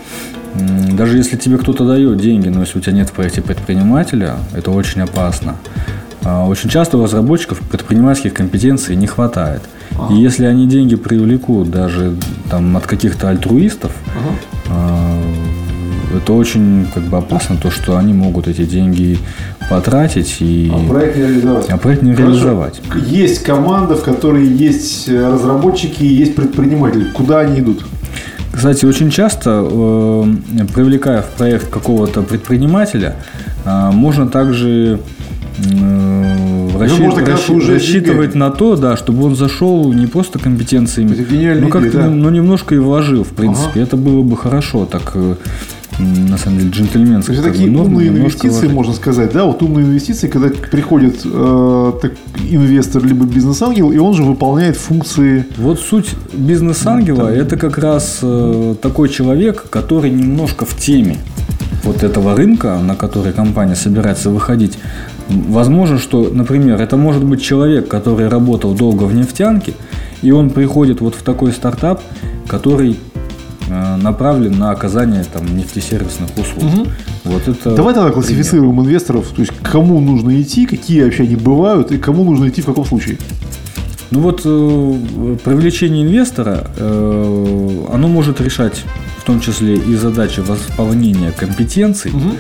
даже 0.92 1.16
если 1.16 1.36
тебе 1.36 1.56
кто-то 1.56 1.86
дает 1.86 2.18
деньги, 2.18 2.48
но 2.48 2.60
если 2.60 2.78
у 2.78 2.82
тебя 2.82 2.92
нет 2.92 3.08
в 3.08 3.12
проекте 3.12 3.40
предпринимателя, 3.40 4.36
это 4.54 4.70
очень 4.70 5.00
опасно. 5.00 5.56
А, 6.24 6.46
очень 6.46 6.70
часто 6.70 6.98
у 6.98 7.02
разработчиков 7.02 7.58
предпринимательских 7.60 8.34
компетенций 8.34 8.96
не 8.96 9.06
хватает. 9.06 9.62
Ага. 9.98 10.14
И 10.14 10.18
если 10.18 10.44
они 10.44 10.66
деньги 10.66 10.94
привлекут 10.94 11.70
даже 11.70 12.14
там, 12.50 12.76
от 12.76 12.86
каких-то 12.86 13.28
альтруистов, 13.28 13.92
ага. 14.16 15.18
это 16.16 16.32
очень 16.32 16.86
как 16.94 17.02
бы 17.04 17.18
опасно, 17.18 17.56
то, 17.56 17.70
что 17.70 17.96
они 17.96 18.14
могут 18.14 18.46
эти 18.46 18.64
деньги 18.64 19.18
потратить 19.68 20.36
и 20.40 20.70
а 20.72 20.88
проект 20.88 21.16
не 21.16 21.22
реализовать. 21.22 21.70
А 21.70 21.76
проект 21.76 22.02
не 22.02 22.14
реализовать. 22.14 22.80
Есть 23.06 23.42
команда, 23.42 23.96
в 23.96 24.02
которой 24.02 24.46
есть 24.46 25.08
разработчики 25.08 26.02
и 26.04 26.14
есть 26.14 26.36
предприниматели. 26.36 27.04
Куда 27.10 27.40
они 27.40 27.60
идут? 27.60 27.84
Кстати, 28.52 28.84
очень 28.84 29.10
часто, 29.10 29.66
э, 29.68 30.24
привлекая 30.74 31.22
в 31.22 31.30
проект 31.30 31.70
какого-то 31.70 32.20
предпринимателя, 32.20 33.16
э, 33.64 33.90
можно 33.92 34.28
также 34.28 35.00
Э, 35.58 36.11
рассчит, 36.82 37.00
можно, 37.00 37.26
рассчит, 37.26 37.50
уже 37.50 37.74
рассчитывать 37.74 38.34
на 38.34 38.50
то, 38.50 38.76
да, 38.76 38.96
чтобы 38.96 39.24
он 39.24 39.36
зашел 39.36 39.92
не 39.92 40.06
просто 40.06 40.38
компетенциями, 40.38 41.54
но 41.60 41.68
как-то 41.68 41.98
да. 41.98 42.10
ну, 42.10 42.30
немножко 42.30 42.74
и 42.74 42.78
вложил, 42.78 43.24
в 43.24 43.30
принципе. 43.30 43.70
Ага. 43.74 43.80
Это 43.80 43.96
было 43.96 44.22
бы 44.22 44.36
хорошо, 44.36 44.86
так 44.86 45.12
э, 45.14 45.34
на 45.98 46.38
самом 46.38 46.58
деле 46.58 46.70
джентльменски. 46.70 47.26
То 47.26 47.32
есть 47.32 47.44
такие 47.44 47.70
нормы, 47.70 47.96
умные 47.96 48.08
инвестиции, 48.08 48.48
вложить. 48.48 48.72
можно 48.72 48.94
сказать, 48.94 49.32
да, 49.32 49.44
вот 49.44 49.62
умные 49.62 49.86
инвестиции, 49.86 50.28
когда 50.28 50.48
приходит 50.48 51.20
э, 51.24 51.92
так, 52.00 52.12
инвестор 52.50 53.04
либо 53.04 53.24
бизнес-ангел, 53.24 53.92
и 53.92 53.98
он 53.98 54.14
же 54.14 54.22
выполняет 54.22 54.76
функции. 54.76 55.46
Вот 55.56 55.80
суть 55.80 56.10
бизнес-ангела 56.32 57.22
ну, 57.22 57.28
это 57.28 57.56
как 57.56 57.78
раз 57.78 58.20
э, 58.22 58.74
такой 58.80 59.08
человек, 59.08 59.66
который 59.70 60.10
немножко 60.10 60.64
в 60.64 60.76
теме 60.76 61.16
вот 61.84 62.02
этого 62.02 62.36
рынка, 62.36 62.78
на 62.78 62.94
который 62.94 63.32
компания 63.32 63.74
собирается 63.74 64.30
выходить, 64.30 64.78
Возможно, 65.28 65.98
что, 65.98 66.28
например, 66.32 66.80
это 66.80 66.96
может 66.96 67.24
быть 67.24 67.42
человек, 67.42 67.88
который 67.88 68.28
работал 68.28 68.74
долго 68.74 69.04
в 69.04 69.14
нефтянке, 69.14 69.74
и 70.20 70.30
он 70.30 70.50
приходит 70.50 71.00
вот 71.00 71.14
в 71.14 71.22
такой 71.22 71.52
стартап, 71.52 72.02
который 72.46 72.98
э, 73.68 73.96
направлен 73.96 74.58
на 74.58 74.70
оказание 74.70 75.24
там 75.24 75.56
нефтесервисных 75.56 76.30
услуг. 76.36 76.64
Угу. 76.64 76.86
Вот 77.24 77.48
это 77.48 77.74
Давай 77.74 77.94
тогда 77.94 78.10
классифицируем 78.10 78.72
пример. 78.72 78.86
инвесторов, 78.86 79.28
то 79.28 79.40
есть 79.40 79.52
кому 79.62 80.00
нужно 80.00 80.40
идти, 80.40 80.66
какие 80.66 81.04
вообще 81.04 81.22
они 81.22 81.36
бывают 81.36 81.92
и 81.92 81.98
кому 81.98 82.24
нужно 82.24 82.48
идти 82.48 82.62
в 82.62 82.66
каком 82.66 82.84
случае. 82.84 83.18
Ну 84.10 84.20
вот 84.20 84.42
э, 84.44 85.36
привлечение 85.42 86.04
инвестора, 86.04 86.66
э, 86.76 87.86
оно 87.92 88.08
может 88.08 88.40
решать 88.40 88.84
в 89.18 89.24
том 89.24 89.40
числе 89.40 89.76
и 89.76 89.94
задачи 89.94 90.40
восполнения 90.40 91.30
компетенций. 91.30 92.10
Угу 92.10 92.32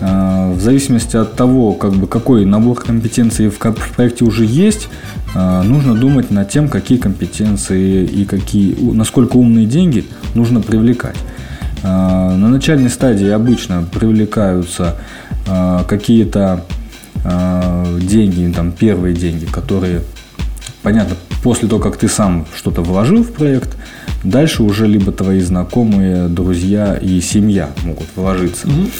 в 0.00 0.60
зависимости 0.60 1.16
от 1.16 1.36
того, 1.36 1.72
как 1.74 1.92
бы, 1.92 2.06
какой 2.06 2.44
набор 2.44 2.80
компетенций 2.80 3.48
в 3.48 3.58
проекте 3.94 4.24
уже 4.24 4.44
есть, 4.44 4.88
э, 5.34 5.62
нужно 5.62 5.94
думать 5.94 6.30
над 6.30 6.48
тем, 6.48 6.68
какие 6.68 6.98
компетенции 6.98 8.04
и 8.04 8.24
какие, 8.24 8.76
насколько 8.94 9.36
умные 9.36 9.66
деньги 9.66 10.06
нужно 10.34 10.60
привлекать. 10.60 11.16
Э, 11.82 12.34
на 12.34 12.48
начальной 12.48 12.90
стадии 12.90 13.28
обычно 13.28 13.82
привлекаются 13.82 14.96
какие-то 15.88 16.64
деньги, 18.00 18.52
там 18.54 18.72
первые 18.72 19.14
деньги, 19.16 19.46
которые, 19.46 20.02
понятно, 20.82 21.16
после 21.42 21.68
того, 21.68 21.80
как 21.82 21.96
ты 21.96 22.08
сам 22.08 22.46
что-то 22.54 22.82
вложил 22.82 23.24
в 23.24 23.32
проект, 23.32 23.76
Дальше 24.22 24.62
уже 24.62 24.86
либо 24.86 25.12
твои 25.12 25.40
знакомые, 25.40 26.28
друзья 26.28 26.94
и 26.94 27.20
семья 27.20 27.70
могут 27.84 28.06
вложиться. 28.16 28.68
Угу. 28.68 28.90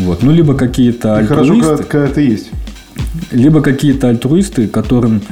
Вот. 0.00 0.22
Ну, 0.22 0.32
либо 0.32 0.54
какие-то 0.54 1.16
альтруисты. 1.16 1.62
Хорошо, 1.62 1.84
когда, 1.88 2.06
это 2.06 2.20
есть. 2.20 2.50
Либо 3.30 3.60
какие-то 3.60 4.08
альтруисты, 4.08 4.66
которым 4.68 5.22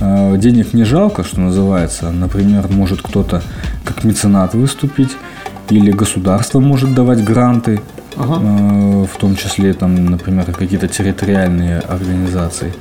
э, 0.00 0.36
денег 0.38 0.74
не 0.74 0.84
жалко, 0.84 1.24
что 1.24 1.40
называется. 1.40 2.10
Например, 2.10 2.66
может 2.68 3.02
кто-то 3.02 3.42
как 3.84 4.04
меценат 4.04 4.54
выступить, 4.54 5.16
или 5.70 5.90
государство 5.90 6.60
может 6.60 6.94
давать 6.94 7.22
гранты, 7.22 7.80
ага. 8.16 8.40
э, 8.42 9.06
в 9.12 9.18
том 9.18 9.36
числе, 9.36 9.72
там, 9.72 10.06
например, 10.06 10.46
какие-то 10.46 10.88
территориальные 10.88 11.78
организации. 11.80 12.72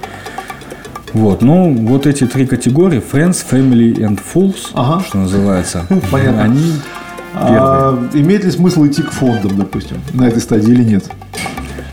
Вот, 1.13 1.41
ну, 1.41 1.74
вот 1.74 2.06
эти 2.06 2.25
три 2.25 2.46
категории, 2.46 3.01
Friends, 3.01 3.44
Family 3.50 3.96
and 3.96 4.20
Fools, 4.34 4.72
ага. 4.74 5.03
что 5.03 5.17
называется, 5.17 5.86
Понятно. 6.12 6.44
они 6.44 6.74
а, 7.34 8.10
имеет 8.13 8.44
ли 8.44 8.51
смысл 8.51 8.86
идти 8.88 9.03
к 9.03 9.12
фондам, 9.12 9.58
допустим, 9.58 9.98
на 10.13 10.27
этой 10.27 10.41
стадии 10.41 10.72
или 10.72 10.84
нет? 10.84 11.06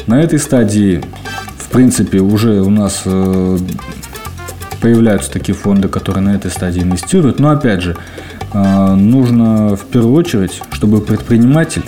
На 0.07 0.21
этой 0.21 0.39
стадии, 0.39 1.03
в 1.57 1.71
принципе, 1.71 2.21
уже 2.21 2.61
у 2.61 2.71
нас 2.71 3.03
э, 3.07 3.59
появляются 4.81 5.31
такие 5.31 5.55
фонды, 5.55 5.89
которые 5.89 6.23
на 6.23 6.35
этой 6.35 6.51
стадии 6.51 6.83
инвестируют. 6.83 7.39
Но 7.39 7.51
опять 7.51 7.81
же, 7.81 7.97
э, 8.53 8.95
нужно 8.95 9.77
в 9.77 9.85
первую 9.87 10.15
очередь, 10.15 10.61
чтобы 10.73 11.01
предприниматель 11.01 11.85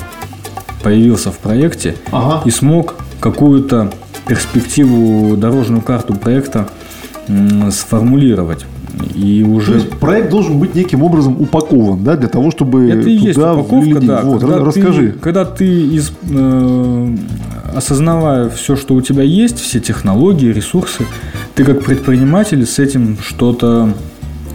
появился 0.83 1.31
в 1.31 1.39
проекте 1.39 1.97
ага. 2.11 2.43
и 2.47 2.51
смог 2.51 2.95
какую-то 3.21 3.93
перспективу, 4.27 5.37
дорожную 5.37 5.83
карту 5.83 6.15
проекта 6.15 6.69
сформулировать. 7.71 8.67
И 9.15 9.43
уже... 9.43 9.73
То 9.73 9.79
есть 9.79 9.91
проект 9.99 10.31
должен 10.31 10.59
быть 10.59 10.75
неким 10.75 11.03
образом 11.03 11.41
упакован, 11.41 12.03
да, 12.03 12.17
для 12.17 12.29
того, 12.29 12.51
чтобы 12.51 12.89
Это 12.89 13.09
и 13.09 13.13
есть 13.13 13.39
упаковка, 13.39 14.01
да. 14.01 14.23
Вот, 14.23 14.41
когда 14.41 14.59
расскажи. 14.59 15.13
Ты, 15.13 15.19
когда 15.19 15.45
ты, 15.45 15.67
из, 15.67 16.13
э, 16.31 17.17
осознавая 17.76 18.49
все, 18.49 18.75
что 18.75 18.95
у 18.95 19.02
тебя 19.02 19.23
есть, 19.23 19.59
все 19.59 19.80
технологии, 19.80 20.52
ресурсы, 20.52 21.04
ты 21.54 21.64
как 21.64 21.85
предприниматель 21.85 22.64
с 22.66 22.78
этим 22.78 23.18
что-то 23.21 23.92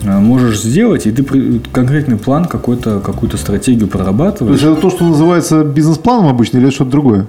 э, 0.04 0.20
можешь 0.20 0.62
сделать, 0.62 1.06
и 1.06 1.12
ты 1.12 1.24
конкретный 1.72 2.18
план 2.18 2.46
какой-то, 2.46 3.00
какую-то 3.00 3.38
стратегию 3.38 3.88
прорабатываешь. 3.88 4.60
То 4.60 4.66
есть 4.68 4.80
это 4.80 4.90
то, 4.90 4.96
что 4.96 5.06
называется 5.06 5.64
бизнес-планом 5.64 6.28
обычно, 6.28 6.58
или 6.58 6.70
что-то 6.72 6.92
другое? 6.92 7.28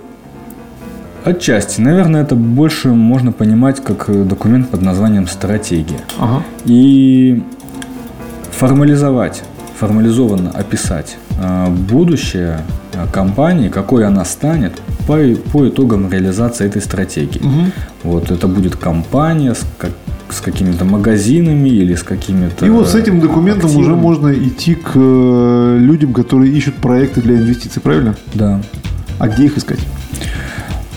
Отчасти. 1.24 1.80
Наверное, 1.80 2.22
это 2.22 2.34
больше 2.34 2.88
можно 2.88 3.30
понимать 3.30 3.82
как 3.84 4.08
э, 4.08 4.24
документ 4.24 4.70
под 4.70 4.80
названием 4.80 5.28
стратегия. 5.28 6.00
Ага. 6.18 6.42
И 6.64 7.42
формализовать, 8.50 9.42
формализованно 9.78 10.50
описать 10.50 11.18
э, 11.38 11.68
будущее 11.68 12.60
компании, 13.12 13.68
какой 13.68 14.06
она 14.06 14.24
станет 14.24 14.80
по, 15.06 15.18
по 15.52 15.68
итогам 15.68 16.10
реализации 16.10 16.66
этой 16.66 16.82
стратегии. 16.82 17.40
Угу. 17.40 17.72
Вот 18.04 18.30
это 18.30 18.46
будет 18.48 18.76
компания 18.76 19.54
с, 19.54 19.64
как, 19.78 19.90
с 20.30 20.40
какими-то 20.40 20.84
магазинами 20.84 21.68
или 21.68 21.94
с 21.94 22.02
какими-то. 22.02 22.66
И 22.66 22.70
вот 22.70 22.88
с 22.88 22.94
этим 22.94 23.20
документом 23.20 23.66
активами. 23.66 23.84
уже 23.84 23.96
можно 23.96 24.32
идти 24.32 24.74
к 24.74 24.92
людям, 24.94 26.12
которые 26.12 26.52
ищут 26.52 26.74
проекты 26.76 27.20
для 27.20 27.36
инвестиций, 27.36 27.82
правильно? 27.82 28.16
Да. 28.34 28.60
А 29.18 29.28
где 29.28 29.44
их 29.44 29.58
искать? 29.58 29.78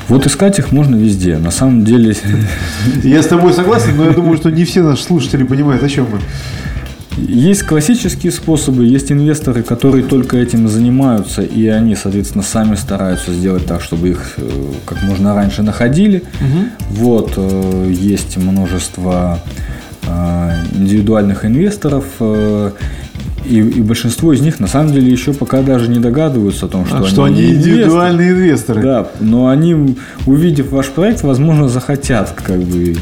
Вот 0.07 0.27
искать 0.27 0.59
их 0.59 0.71
можно 0.71 0.95
везде. 0.95 1.37
На 1.37 1.51
самом 1.51 1.83
деле... 1.83 2.15
Я 3.03 3.23
с 3.23 3.27
тобой 3.27 3.53
согласен, 3.53 3.97
но 3.97 4.05
я 4.05 4.11
думаю, 4.11 4.37
что 4.37 4.51
не 4.51 4.63
все 4.63 4.83
наши 4.83 5.03
слушатели 5.03 5.43
понимают, 5.43 5.83
о 5.83 5.89
чем 5.89 6.07
мы. 6.11 6.19
Есть 7.17 7.63
классические 7.63 8.31
способы, 8.31 8.85
есть 8.85 9.11
инвесторы, 9.11 9.63
которые 9.63 10.03
только 10.03 10.37
этим 10.37 10.67
занимаются, 10.67 11.43
и 11.43 11.65
они, 11.67 11.95
соответственно, 11.95 12.43
сами 12.43 12.75
стараются 12.75 13.33
сделать 13.33 13.65
так, 13.65 13.81
чтобы 13.81 14.09
их 14.09 14.33
э, 14.37 14.49
как 14.85 15.01
можно 15.03 15.33
раньше 15.33 15.63
находили. 15.63 16.23
Угу. 16.41 16.99
Вот, 17.01 17.33
э, 17.37 17.93
есть 17.93 18.35
множество 18.35 19.39
э, 20.05 20.51
индивидуальных 20.73 21.45
инвесторов, 21.45 22.05
и, 23.45 23.59
и 23.59 23.81
большинство 23.81 24.33
из 24.33 24.41
них 24.41 24.59
на 24.59 24.67
самом 24.67 24.91
деле 24.91 25.11
еще 25.11 25.33
пока 25.33 25.61
даже 25.61 25.87
не 25.87 25.99
догадываются 25.99 26.65
о 26.65 26.69
том, 26.69 26.85
что, 26.85 26.97
а, 26.97 26.99
они, 26.99 27.07
что 27.07 27.23
они 27.23 27.45
индивидуальные 27.45 28.31
инвесторы. 28.31 28.81
Да, 28.81 29.07
но 29.19 29.47
они, 29.47 29.95
увидев 30.25 30.71
ваш 30.71 30.87
проект, 30.87 31.23
возможно, 31.23 31.69
захотят 31.69 32.31
как 32.31 32.59
бы 32.61 32.95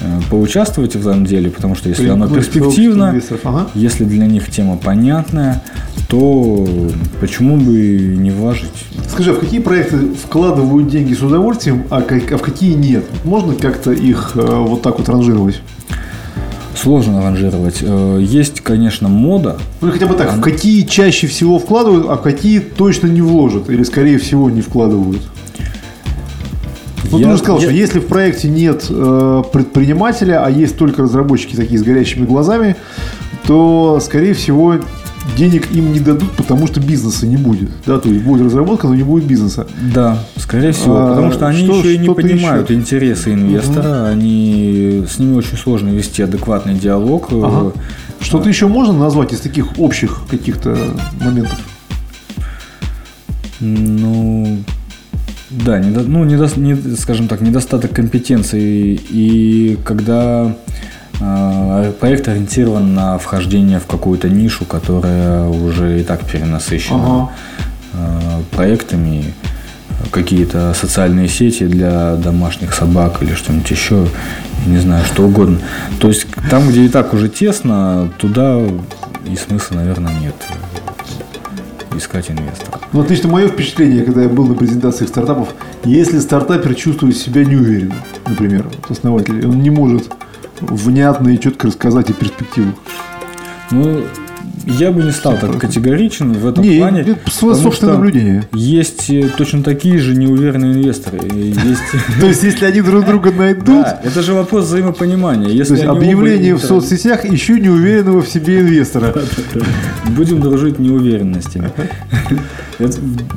Э, 0.00 0.20
поучаствовать 0.30 0.94
в 0.94 1.00
этом 1.00 1.24
деле, 1.24 1.50
потому 1.50 1.74
что 1.74 1.88
если 1.88 2.08
оно 2.08 2.28
перспективно, 2.28 3.20
ага. 3.42 3.66
если 3.74 4.04
для 4.04 4.26
них 4.26 4.48
тема 4.48 4.76
понятная, 4.76 5.60
то 6.08 6.68
почему 7.20 7.56
бы 7.56 8.14
не 8.16 8.30
вложить? 8.30 8.70
Скажи, 9.08 9.32
а 9.32 9.34
в 9.34 9.40
какие 9.40 9.58
проекты 9.58 9.98
вкладывают 10.14 10.88
деньги 10.88 11.14
с 11.14 11.22
удовольствием, 11.22 11.84
а, 11.90 12.02
как, 12.02 12.30
а 12.30 12.38
в 12.38 12.42
какие 12.42 12.74
нет? 12.74 13.06
Можно 13.24 13.54
как-то 13.54 13.90
их 13.90 14.32
э, 14.36 14.40
вот 14.40 14.82
так 14.82 14.98
вот 14.98 15.08
ранжировать? 15.08 15.60
Сложно 16.76 17.20
ранжировать. 17.20 17.78
Э, 17.82 18.20
есть, 18.22 18.60
конечно, 18.60 19.08
мода. 19.08 19.58
Ну, 19.80 19.90
хотя 19.90 20.06
бы 20.06 20.14
так, 20.14 20.28
Она... 20.28 20.38
в 20.38 20.40
какие 20.42 20.82
чаще 20.82 21.26
всего 21.26 21.58
вкладывают, 21.58 22.06
а 22.08 22.14
в 22.14 22.22
какие 22.22 22.60
точно 22.60 23.08
не 23.08 23.20
вложат? 23.20 23.68
Или, 23.68 23.82
скорее 23.82 24.18
всего, 24.18 24.48
не 24.48 24.60
вкладывают? 24.60 25.22
Ну, 27.10 27.18
я, 27.18 27.24
ты 27.24 27.30
уже 27.30 27.38
сказал, 27.38 27.60
я... 27.60 27.68
что 27.68 27.74
если 27.74 28.00
в 28.00 28.06
проекте 28.06 28.48
нет 28.48 28.86
э, 28.88 29.42
предпринимателя, 29.52 30.44
а 30.44 30.50
есть 30.50 30.76
только 30.76 31.02
разработчики 31.02 31.56
такие 31.56 31.78
с 31.78 31.82
горящими 31.82 32.26
глазами, 32.26 32.76
то, 33.46 33.98
скорее 34.02 34.34
всего, 34.34 34.76
денег 35.36 35.70
им 35.72 35.92
не 35.92 36.00
дадут, 36.00 36.32
потому 36.32 36.66
что 36.66 36.80
бизнеса 36.80 37.26
не 37.26 37.36
будет. 37.36 37.70
Да, 37.86 37.98
то 37.98 38.08
есть 38.08 38.22
будет 38.24 38.42
разработка, 38.42 38.86
но 38.88 38.94
не 38.94 39.02
будет 39.02 39.24
бизнеса. 39.24 39.66
Да, 39.94 40.24
скорее 40.36 40.72
всего, 40.72 40.96
а, 40.96 41.08
потому 41.10 41.32
что 41.32 41.46
они 41.46 41.64
что, 41.64 41.78
еще 41.78 41.94
и 41.94 41.98
не 41.98 42.12
понимают 42.12 42.70
еще? 42.70 42.78
интересы 42.78 43.32
инвестора, 43.32 44.02
угу. 44.02 44.08
они 44.10 45.04
с 45.08 45.18
ними 45.18 45.36
очень 45.36 45.56
сложно 45.56 45.88
вести 45.90 46.22
адекватный 46.22 46.74
диалог. 46.74 47.28
Ага. 47.30 47.72
Что-то 48.20 48.46
а. 48.46 48.48
еще 48.48 48.66
можно 48.66 48.92
назвать 48.92 49.32
из 49.32 49.40
таких 49.40 49.78
общих 49.78 50.22
каких-то 50.28 50.76
моментов? 51.20 51.58
Ну, 53.60 54.58
да, 55.50 55.78
недо, 55.78 56.02
ну, 56.02 56.24
недо, 56.24 56.48
не, 56.56 56.74
скажем 56.96 57.28
так, 57.28 57.40
недостаток 57.40 57.92
компетенции. 57.92 59.00
И 59.10 59.78
когда 59.84 60.54
э, 61.20 61.92
проект 61.98 62.28
ориентирован 62.28 62.94
на 62.94 63.18
вхождение 63.18 63.80
в 63.80 63.86
какую-то 63.86 64.28
нишу, 64.28 64.64
которая 64.64 65.46
уже 65.46 66.00
и 66.00 66.04
так 66.04 66.24
перенасыщена 66.24 67.22
ага. 67.22 67.30
э, 67.94 68.42
проектами, 68.50 69.32
какие-то 70.10 70.74
социальные 70.74 71.28
сети 71.28 71.64
для 71.64 72.16
домашних 72.16 72.74
собак 72.74 73.22
или 73.22 73.34
что-нибудь 73.34 73.70
еще, 73.70 74.06
не 74.66 74.78
знаю, 74.78 75.04
что 75.04 75.24
угодно. 75.24 75.58
То 75.98 76.08
есть 76.08 76.26
там, 76.50 76.68
где 76.68 76.84
и 76.84 76.88
так 76.88 77.14
уже 77.14 77.28
тесно, 77.28 78.10
туда 78.18 78.60
и 79.26 79.36
смысла, 79.36 79.76
наверное, 79.76 80.12
нет 80.20 80.34
искать 81.98 82.30
инвестора. 82.30 82.80
Ну, 82.92 83.00
вот 83.00 83.10
лично 83.10 83.28
мое 83.28 83.48
впечатление, 83.48 84.04
когда 84.04 84.22
я 84.22 84.28
был 84.28 84.46
на 84.46 84.54
презентациях 84.54 85.10
стартапов, 85.10 85.48
если 85.84 86.18
стартапер 86.18 86.74
чувствует 86.74 87.16
себя 87.16 87.44
неуверенно, 87.44 87.96
например, 88.26 88.64
вот 88.64 88.90
основатель, 88.90 89.46
он 89.46 89.60
не 89.60 89.70
может 89.70 90.10
внятно 90.60 91.28
и 91.28 91.38
четко 91.38 91.66
рассказать 91.68 92.10
о 92.10 92.12
перспективах. 92.12 92.74
Ну, 93.70 94.02
я 94.66 94.90
бы 94.90 95.02
не 95.02 95.12
стал 95.12 95.38
так 95.38 95.58
категоричен 95.58 96.32
в 96.32 96.46
этом 96.46 96.64
не, 96.64 96.78
плане. 96.78 97.00
Это 97.00 97.30
собственное 97.30 97.94
наблюдение. 97.94 98.44
Есть 98.52 99.10
э, 99.10 99.28
точно 99.36 99.62
такие 99.62 99.98
же 99.98 100.14
неуверенные 100.14 100.72
инвесторы. 100.72 101.18
То 102.20 102.26
есть, 102.26 102.42
если 102.42 102.64
они 102.64 102.80
друг 102.80 103.04
друга 103.04 103.32
найдут... 103.36 103.86
это 104.02 104.22
же 104.22 104.34
вопрос 104.34 104.66
взаимопонимания. 104.66 105.48
То 105.64 105.74
есть, 105.74 105.84
объявление 105.84 106.54
в 106.54 106.60
соцсетях 106.60 107.24
еще 107.24 107.60
неуверенного 107.60 108.22
в 108.22 108.28
себе 108.28 108.60
инвестора. 108.60 109.14
Будем 110.16 110.40
дружить 110.40 110.78
неуверенностями. 110.78 111.70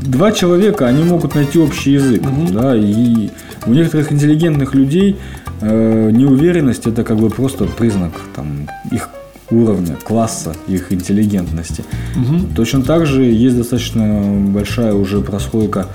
Два 0.03 0.31
человека, 0.31 0.88
они 0.88 1.03
могут 1.03 1.36
найти 1.36 1.60
общий 1.60 1.93
язык. 1.93 2.23
Да, 2.51 2.75
и 2.75 3.29
у 3.65 3.71
некоторых 3.71 4.12
интеллигентных 4.12 4.73
людей 4.73 5.17
э, 5.62 6.10
неуверенность 6.12 6.88
это 6.88 7.03
как 7.03 7.17
бы 7.17 7.29
просто 7.29 7.65
признак 7.65 8.12
там, 8.36 8.67
их 8.91 9.10
уровня, 9.52 9.96
класса 10.04 10.56
их 10.68 10.92
интеллигентности. 10.92 11.84
Угу. 12.16 12.56
Точно 12.56 12.82
так 12.82 13.06
же 13.06 13.24
есть 13.24 13.58
достаточно 13.58 14.22
большая 14.48 14.94
уже 14.94 15.22
прослойка 15.22 15.88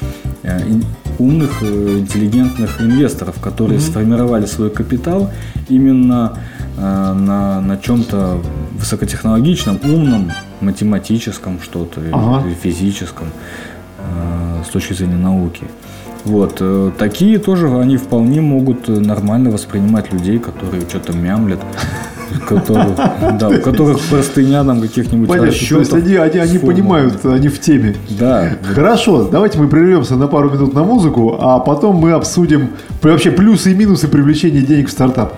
э, 0.42 0.60
умных, 1.18 1.62
э, 1.62 1.98
интеллигентных 1.98 2.80
инвесторов, 2.80 3.40
которые 3.40 3.78
угу. 3.78 3.86
сформировали 3.86 4.46
свой 4.46 4.70
капитал 4.70 5.30
именно 5.68 6.38
э, 6.76 6.80
на, 6.80 7.60
на 7.60 7.76
чем-то 7.76 8.40
высокотехнологичном, 8.78 9.80
умном, 9.84 10.30
математическом 10.60 11.60
что-то, 11.60 12.00
ага. 12.12 12.44
физическом 12.62 13.28
с 14.64 14.68
точки 14.68 14.92
зрения 14.92 15.16
науки. 15.16 15.64
Вот. 16.24 16.62
Такие 16.96 17.38
тоже, 17.38 17.68
они 17.78 17.96
вполне 17.96 18.40
могут 18.40 18.88
нормально 18.88 19.50
воспринимать 19.50 20.12
людей, 20.12 20.38
которые 20.38 20.82
что-то 20.88 21.12
мямлят, 21.12 21.60
которых, 22.46 22.96
да, 23.38 23.48
у 23.48 23.60
которых 23.62 24.00
простыня 24.00 24.64
там 24.64 24.80
каких-нибудь 24.80 25.28
Понятно, 25.28 25.50
расчетов. 25.50 25.88
То 25.88 25.96
есть 25.96 26.06
они, 26.06 26.16
они, 26.16 26.38
они 26.38 26.58
понимают, 26.58 27.24
они 27.24 27.48
в 27.48 27.60
теме. 27.60 27.96
Да. 28.18 28.56
Хорошо, 28.74 29.24
давайте 29.24 29.58
мы 29.58 29.68
прервемся 29.68 30.16
на 30.16 30.28
пару 30.28 30.50
минут 30.50 30.74
на 30.74 30.84
музыку, 30.84 31.38
а 31.40 31.58
потом 31.60 31.96
мы 31.96 32.12
обсудим 32.12 32.70
вообще 33.02 33.30
плюсы 33.30 33.72
и 33.72 33.74
минусы 33.74 34.08
привлечения 34.08 34.60
денег 34.60 34.88
в 34.88 34.90
стартап. 34.90 35.34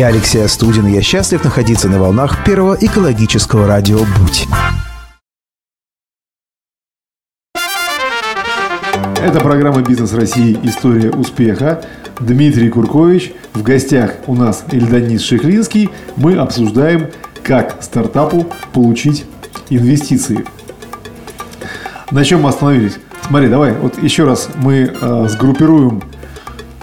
Я 0.00 0.06
Алексей 0.06 0.42
Астудин, 0.42 0.86
я 0.86 1.02
счастлив 1.02 1.44
находиться 1.44 1.86
на 1.86 2.00
волнах 2.00 2.42
первого 2.42 2.74
экологического 2.80 3.66
радио 3.66 3.98
«Будь». 3.98 4.48
Это 9.22 9.40
программа 9.40 9.82
«Бизнес 9.82 10.14
России. 10.14 10.58
История 10.62 11.10
успеха». 11.10 11.84
Дмитрий 12.18 12.70
Куркович. 12.70 13.34
В 13.52 13.62
гостях 13.62 14.12
у 14.26 14.34
нас 14.34 14.64
Эльданис 14.72 15.20
Шехлинский. 15.20 15.90
Мы 16.16 16.36
обсуждаем, 16.36 17.10
как 17.42 17.82
стартапу 17.82 18.46
получить 18.72 19.26
инвестиции. 19.68 20.46
На 22.10 22.24
чем 22.24 22.40
мы 22.40 22.48
остановились? 22.48 22.96
Смотри, 23.26 23.48
давай, 23.48 23.74
вот 23.74 24.02
еще 24.02 24.24
раз 24.24 24.48
мы 24.54 24.94
э, 24.98 25.28
сгруппируем 25.28 26.02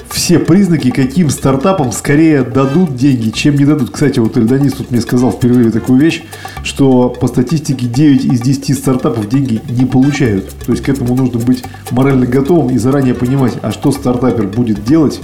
все 0.10 0.40
признаки, 0.40 0.92
каким 0.92 1.30
стартапам 1.30 1.92
скорее 1.92 2.44
дадут 2.44 2.96
деньги, 2.96 3.30
чем 3.30 3.56
не 3.56 3.66
дадут. 3.66 3.92
Кстати, 3.92 4.20
вот 4.20 4.38
Эльданис 4.38 4.74
тут 4.74 4.92
мне 4.92 5.02
сказал 5.02 5.32
впервые 5.32 5.72
такую 5.72 6.00
вещь, 6.00 6.24
что 6.64 7.10
по 7.10 7.28
статистике 7.28 7.88
9 7.88 8.26
из 8.26 8.42
10 8.42 8.78
стартапов 8.78 9.30
деньги 9.30 9.62
не 9.70 9.86
получают. 9.86 10.50
То 10.66 10.72
есть 10.72 10.84
к 10.84 10.90
этому 10.90 11.16
нужно 11.16 11.40
быть 11.40 11.64
морально 11.92 12.26
готовым 12.26 12.74
и 12.74 12.78
заранее 12.78 13.14
понимать, 13.14 13.54
а 13.62 13.72
что 13.72 13.92
стартапер 13.92 14.48
будет 14.48 14.84
делать, 14.84 15.20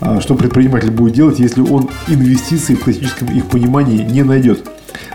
а 0.00 0.20
что 0.20 0.34
предприниматель 0.34 0.90
будет 0.90 1.14
делать, 1.14 1.38
если 1.38 1.60
он 1.60 1.88
инвестиции 2.08 2.74
в 2.74 2.80
классическом 2.80 3.28
их 3.28 3.46
понимании 3.46 4.02
не 4.02 4.22
найдет. 4.22 4.68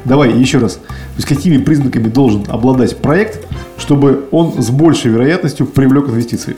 Давай 0.05 0.37
еще 0.37 0.59
раз. 0.59 0.75
То 0.75 0.81
есть 1.17 1.27
какими 1.27 1.57
признаками 1.57 2.07
должен 2.07 2.45
обладать 2.47 2.97
проект, 2.97 3.45
чтобы 3.77 4.25
он 4.31 4.61
с 4.61 4.69
большей 4.69 5.11
вероятностью 5.11 5.65
привлек 5.65 6.07
инвестиции? 6.09 6.55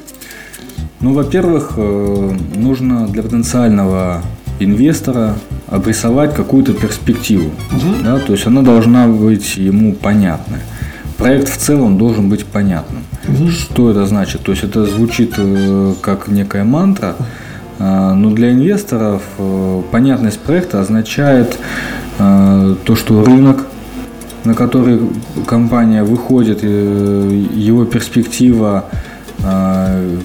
Ну, 1.01 1.13
во-первых, 1.13 1.73
э, 1.77 2.31
нужно 2.55 3.07
для 3.07 3.23
потенциального 3.23 4.21
инвестора 4.59 5.35
обрисовать 5.67 6.35
какую-то 6.35 6.73
перспективу. 6.73 7.51
Угу. 7.71 8.03
Да, 8.03 8.19
то 8.19 8.33
есть 8.33 8.45
она 8.47 8.61
должна 8.61 9.07
быть 9.07 9.55
ему 9.55 9.93
понятной. 9.93 10.59
Проект 11.17 11.47
в 11.47 11.57
целом 11.57 11.97
должен 11.97 12.29
быть 12.29 12.45
понятным. 12.45 13.03
Угу. 13.27 13.49
Что 13.49 13.91
это 13.91 14.05
значит? 14.05 14.41
То 14.41 14.51
есть 14.51 14.65
это 14.65 14.85
звучит 14.85 15.35
э, 15.37 15.93
как 16.01 16.27
некая 16.27 16.65
мантра, 16.65 17.15
э, 17.79 18.13
но 18.13 18.31
для 18.31 18.51
инвесторов 18.51 19.21
понятность 19.91 20.39
проекта 20.39 20.81
означает 20.81 21.57
то, 22.17 22.95
что 22.95 23.23
рынок, 23.23 23.65
на 24.43 24.53
который 24.53 24.99
компания 25.45 26.03
выходит, 26.03 26.63
его 26.63 27.85
перспектива 27.85 28.83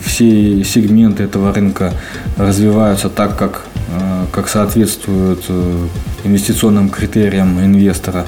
все 0.02 0.64
сегменты 0.64 1.22
этого 1.22 1.52
рынка 1.52 1.92
развиваются 2.36 3.08
так, 3.08 3.36
как, 3.36 3.64
а, 3.90 4.26
как 4.32 4.48
соответствуют 4.48 5.44
э, 5.48 5.86
инвестиционным 6.24 6.88
критериям 6.88 7.60
инвестора. 7.60 8.26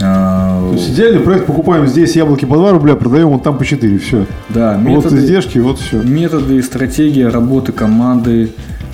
А, 0.00 0.70
То 0.70 0.74
есть 0.74 0.90
идеальный 0.90 1.20
проект 1.20 1.46
покупаем 1.46 1.86
здесь 1.86 2.16
яблоки 2.16 2.44
по 2.44 2.56
2 2.56 2.72
рубля, 2.72 2.96
продаем 2.96 3.28
вот 3.28 3.42
там 3.42 3.58
по 3.58 3.64
4, 3.64 3.98
все. 3.98 4.26
Да, 4.48 4.76
методы, 4.76 5.16
вот 5.16 5.18
издержки, 5.18 5.58
вот 5.58 5.78
все. 5.80 6.00
Методы 6.02 6.56
и 6.56 6.62
стратегия 6.62 7.28
работы 7.28 7.72
команды 7.72 8.52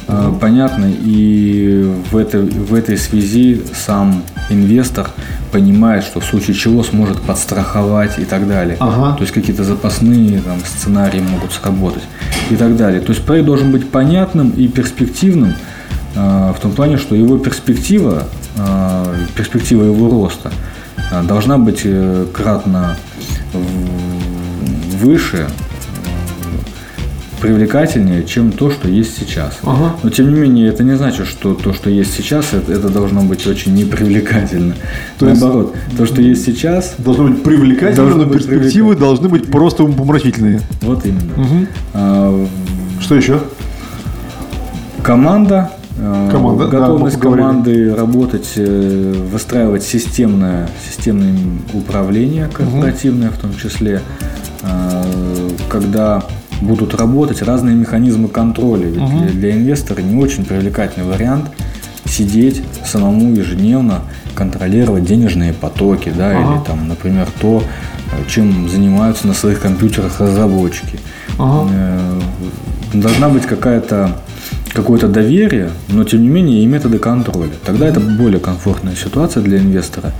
э, 0.09 0.33
понятны, 0.41 0.95
и 0.99 1.95
в 2.11 2.17
этой, 2.17 2.43
в 2.43 2.75
этой 2.75 2.97
связи 2.97 3.63
сам 3.75 4.23
инвестор 4.51 5.11
понимает, 5.53 6.05
что 6.05 6.21
в 6.21 6.25
случае 6.25 6.55
чего 6.57 6.83
сможет 6.83 7.21
подстраховать 7.23 8.19
и 8.19 8.25
так 8.25 8.49
далее. 8.49 8.77
Ага. 8.81 9.17
То 9.17 9.23
есть 9.23 9.33
какие-то 9.33 9.65
запасные 9.65 10.41
там, 10.41 10.59
сценарии 10.61 11.21
могут 11.21 11.53
сработать 11.53 12.03
и 12.51 12.57
так 12.57 12.77
далее. 12.77 13.01
То 13.01 13.13
есть 13.13 13.25
проект 13.25 13.47
должен 13.47 13.71
быть 13.71 13.89
понятным 13.89 14.51
и 14.51 14.69
перспективным 14.69 15.55
э, 16.15 16.53
в 16.57 16.61
том 16.61 16.73
плане, 16.73 16.97
что 16.97 17.15
его 17.15 17.39
перспектива, 17.39 18.25
э, 18.57 19.15
перспектива 19.37 19.85
его 19.85 20.11
роста 20.11 20.51
должна 21.27 21.59
быть 21.59 21.87
кратно 22.35 22.97
выше 24.99 25.47
привлекательнее, 27.41 28.25
чем 28.25 28.53
то, 28.53 28.71
что 28.71 28.89
есть 28.89 29.17
сейчас. 29.19 29.59
Ага. 29.63 29.95
Но 30.03 30.11
тем 30.11 30.33
не 30.35 30.41
менее, 30.41 30.69
это 30.69 30.83
не 30.83 30.97
значит, 30.97 31.27
что 31.27 31.55
то, 31.55 31.73
что 31.73 31.89
есть 31.91 32.13
сейчас, 32.15 32.53
это, 32.53 32.73
это 32.73 32.89
должно 32.89 33.23
быть 33.23 33.47
очень 33.47 33.75
непривлекательно. 33.75 34.75
То 35.19 35.29
есть- 35.29 35.41
Наоборот, 35.41 35.75
то, 35.97 36.07
что 36.07 36.21
есть 36.21 36.45
сейчас, 36.45 36.95
Должно 36.99 37.29
быть 37.29 37.43
привлекательно, 37.43 37.97
Должно 37.97 38.25
но 38.25 38.29
быть 38.29 38.47
перспективы 38.47 38.97
должны 38.97 39.29
быть 39.29 39.51
просто 39.51 39.85
умопомрачительные. 39.85 40.61
вот 40.83 41.05
именно. 41.07 41.67
А, 41.95 42.47
Что 43.01 43.15
еще? 43.15 43.41
Команда, 45.03 45.71
э, 45.97 46.29
Команда, 46.31 46.67
да, 46.69 46.79
готовность 46.81 47.17
поговорили. 47.17 47.43
команды 47.47 47.95
работать, 47.95 48.49
э, 48.57 49.15
выстраивать 49.33 49.85
системное, 49.85 50.69
системное 50.89 51.35
управление 51.73 52.49
корпоративное 52.53 53.31
в 53.31 53.39
том 53.39 53.55
числе, 53.57 54.01
э, 54.63 55.05
когда 55.69 56.25
будут 56.61 56.95
работать 56.95 57.43
разные 57.43 57.75
механизмы 57.75 58.29
контроля. 58.29 58.87
Ведь 58.87 59.05
для, 59.07 59.29
для 59.31 59.53
инвестора 59.53 60.01
не 60.01 60.17
очень 60.23 60.45
привлекательный 60.45 61.07
вариант 61.07 61.47
сидеть 62.05 62.63
самому 62.85 63.33
ежедневно 63.35 64.01
контролировать 64.35 65.05
денежные 65.05 65.53
потоки, 65.53 66.13
да, 66.17 66.31
Ага. 66.31 66.55
или 66.57 66.65
там, 66.65 66.89
например, 66.89 67.29
то, 67.41 67.63
чем 68.29 68.69
занимаются 68.69 69.27
на 69.27 69.35
своих 69.35 69.61
компьютерах 69.61 70.21
разработчики. 70.21 70.99
Ага. 71.39 71.69
Э, 71.73 72.21
Должна 72.95 73.29
быть 73.29 73.45
какая-то 73.45 74.17
какое-то 74.73 75.09
доверие, 75.09 75.71
но 75.89 76.05
тем 76.05 76.23
не 76.23 76.29
менее 76.29 76.63
и 76.63 76.67
методы 76.67 76.99
контроля. 76.99 77.51
Тогда 77.67 77.87
это 77.87 78.01
более 78.01 78.41
комфортная 78.41 78.95
ситуация 78.95 79.43
для 79.43 79.59
инвестора, 79.59 80.13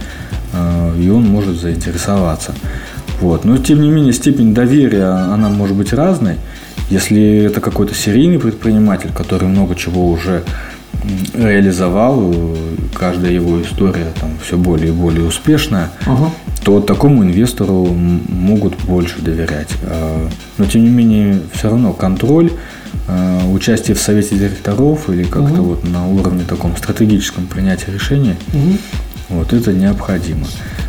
э, 0.53 1.01
и 1.01 1.09
он 1.09 1.27
может 1.27 1.59
заинтересоваться. 1.61 2.53
Вот. 3.21 3.45
Но 3.45 3.59
тем 3.59 3.81
не 3.83 3.89
менее 3.91 4.13
степень 4.13 4.55
доверия, 4.55 5.07
она 5.33 5.49
может 5.49 5.77
быть 5.77 5.93
разной. 5.93 6.37
Если 6.91 7.45
это 7.45 7.61
какой-то 7.61 7.95
серийный 7.95 8.39
предприниматель, 8.39 9.11
который 9.15 9.49
много 9.49 9.75
чего 9.75 10.09
уже 10.09 10.43
реализовал, 11.35 12.35
каждая 12.95 13.33
его 13.33 13.61
история 13.63 14.07
там 14.21 14.31
все 14.45 14.57
более 14.57 14.89
и 14.89 14.93
более 14.93 15.25
успешная, 15.25 15.91
Ага. 16.07 16.31
то 16.65 16.81
такому 16.81 17.23
инвестору 17.25 17.87
могут 17.87 18.77
больше 18.85 19.21
доверять. 19.21 19.69
А, 19.85 20.29
Но 20.59 20.65
тем 20.67 20.83
не 20.85 20.91
менее, 20.91 21.41
все 21.53 21.71
равно 21.71 21.93
контроль, 21.93 22.51
а, 23.07 23.41
участие 23.51 23.95
в 23.95 24.01
совете 24.01 24.37
директоров 24.37 25.09
или 25.11 25.23
как-то 25.25 25.63
вот 25.63 25.89
на 25.89 26.09
уровне 26.09 26.43
таком 26.49 26.77
стратегическом 26.77 27.47
принятия 27.47 27.93
решений, 27.93 28.35
вот 29.29 29.53
это 29.53 29.73
необходимо. 29.73 30.47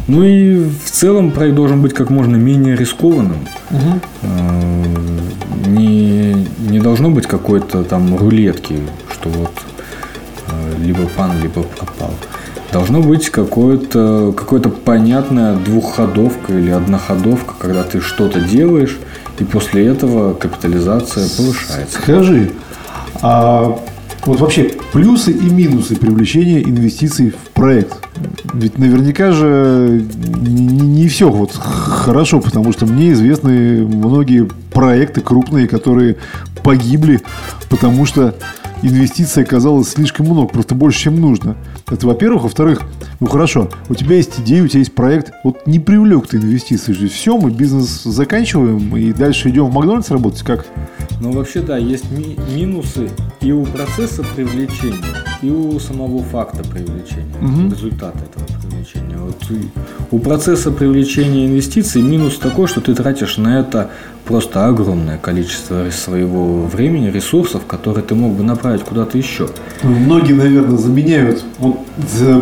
Ну 0.08 0.24
и 0.24 0.58
в 0.58 0.90
целом 0.90 1.32
проект 1.32 1.56
должен 1.56 1.82
быть 1.82 1.94
как 1.94 2.10
можно 2.10 2.36
менее 2.36 2.76
рискованным. 2.76 3.48
А, 4.22 4.62
Не, 5.68 6.48
не 6.60 6.80
должно 6.80 7.10
быть 7.10 7.28
какой-то 7.28 7.84
там 7.84 8.16
рулетки, 8.16 8.80
что 9.12 9.30
вот 9.30 9.52
э, 10.48 10.84
либо 10.84 11.06
пан, 11.16 11.32
либо 11.42 11.64
пропал. 11.64 12.14
Должно 12.72 13.02
быть 13.02 13.30
какое-то 13.30 14.34
какое-то 14.36 14.70
понятная 14.70 15.56
двухходовка 15.56 16.54
или 16.54 16.70
одноходовка, 16.70 17.56
когда 17.60 17.84
ты 17.84 18.00
что-то 18.00 18.40
делаешь, 18.42 18.98
и 19.40 19.44
после 19.44 19.88
этого 19.88 20.34
капитализация 20.34 21.28
повышается. 21.36 22.00
Скажи, 22.02 22.52
а 23.22 23.80
вот 24.26 24.40
вообще 24.40 24.72
плюсы 24.92 25.32
и 25.32 25.50
минусы 25.50 25.96
привлечения 25.96 26.62
инвестиций 26.62 27.32
в 27.32 27.50
проект? 27.52 27.98
Ведь 28.54 28.78
наверняка 28.78 29.32
же 29.32 30.06
не, 30.42 31.08
все 31.08 31.30
вот 31.30 31.54
хорошо, 31.54 32.40
потому 32.40 32.72
что 32.74 32.86
мне 32.86 33.14
известны 33.14 33.86
многие 33.86 34.48
проекты 34.74 35.22
крупные, 35.22 35.68
которые 35.68 36.18
погибли, 36.64 37.22
потому 37.70 38.06
что 38.06 38.36
инвестиций 38.82 39.44
оказалось 39.44 39.90
слишком 39.90 40.26
много, 40.28 40.50
просто 40.50 40.76
больше, 40.76 41.00
чем 41.00 41.20
нужно. 41.20 41.56
Это 41.90 42.06
во-первых. 42.06 42.44
Во-вторых, 42.44 42.82
ну 43.20 43.28
хорошо, 43.28 43.70
у 43.90 43.96
тебя 43.96 44.16
есть 44.16 44.40
идея, 44.40 44.64
у 44.64 44.68
тебя 44.68 44.80
есть 44.80 44.96
проект, 44.96 45.32
вот 45.44 45.68
не 45.68 45.80
привлек 45.80 46.28
ты 46.28 46.38
инвестиции, 46.38 46.94
же 46.94 47.08
все, 47.10 47.38
мы 47.38 47.52
бизнес 47.52 48.04
заканчиваем 48.04 48.96
и 48.96 49.12
дальше 49.12 49.50
идем 49.50 49.66
в 49.66 49.74
Макдональдс 49.74 50.10
работать, 50.12 50.42
как? 50.44 50.66
Ну, 51.22 51.32
вообще, 51.34 51.60
да, 51.62 51.78
есть 51.78 52.06
ми- 52.12 52.38
минусы 52.56 53.10
и 53.42 53.52
у 53.52 53.66
процесса 53.66 54.24
привлечения, 54.36 54.96
и 55.42 55.50
у 55.50 55.78
самого 55.80 56.24
факта 56.24 56.64
привлечения, 56.64 57.36
Мгм. 57.42 57.72
результата 57.72 58.18
этого 58.20 58.46
привлечения. 58.62 59.18
Вот 59.18 59.36
у 60.12 60.20
процесса 60.20 60.72
привлечения 60.72 61.46
инвестиций 61.46 62.02
минус 62.02 62.38
такой, 62.38 62.68
что 62.68 62.80
ты 62.80 62.94
тратишь 62.96 63.38
на 63.38 63.60
это 63.60 63.90
просто 64.26 64.66
огромное 64.68 65.18
количество 65.18 65.90
своего 65.92 66.64
времени, 66.64 67.10
ресурсов, 67.10 67.66
которые 67.66 68.04
ты 68.04 68.16
мог 68.16 68.34
бы 68.34 68.44
направить 68.44 68.84
куда-то 68.84 69.18
еще. 69.18 69.50
Многие, 69.84 70.34
наверное, 70.34 70.78
заменяют 70.78 71.44
вот, 71.58 71.80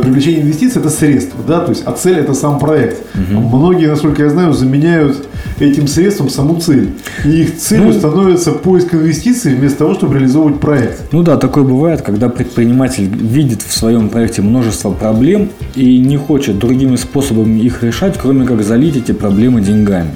привлечение 0.01 0.41
инвестиций 0.41 0.81
это 0.81 0.89
средство, 0.89 1.39
да, 1.47 1.59
то 1.59 1.71
есть, 1.71 1.83
а 1.85 1.91
цель 1.91 2.17
это 2.17 2.33
сам 2.33 2.59
проект. 2.59 3.03
А 3.15 3.39
Многие, 3.39 3.87
насколько 3.87 4.23
я 4.23 4.29
знаю, 4.29 4.53
заменяют 4.53 5.27
этим 5.59 5.87
средством 5.87 6.29
саму 6.29 6.59
цель. 6.59 6.93
И 7.25 7.29
их 7.29 7.57
целью 7.57 7.87
Ну, 7.87 7.93
становится 7.93 8.51
поиск 8.51 8.93
инвестиций 8.93 9.55
вместо 9.55 9.79
того, 9.79 9.93
чтобы 9.95 10.15
реализовывать 10.15 10.59
проект. 10.59 11.11
Ну 11.11 11.23
да, 11.23 11.37
такое 11.37 11.63
бывает, 11.63 12.01
когда 12.01 12.29
предприниматель 12.29 13.07
видит 13.07 13.61
в 13.61 13.73
своем 13.73 14.09
проекте 14.09 14.41
множество 14.41 14.91
проблем 14.91 15.49
и 15.75 15.99
не 15.99 16.17
хочет 16.17 16.59
другими 16.59 16.95
способами 16.95 17.59
их 17.59 17.83
решать, 17.83 18.15
кроме 18.21 18.45
как 18.45 18.63
залить 18.63 18.97
эти 18.97 19.11
проблемы 19.11 19.61
деньгами. 19.61 20.11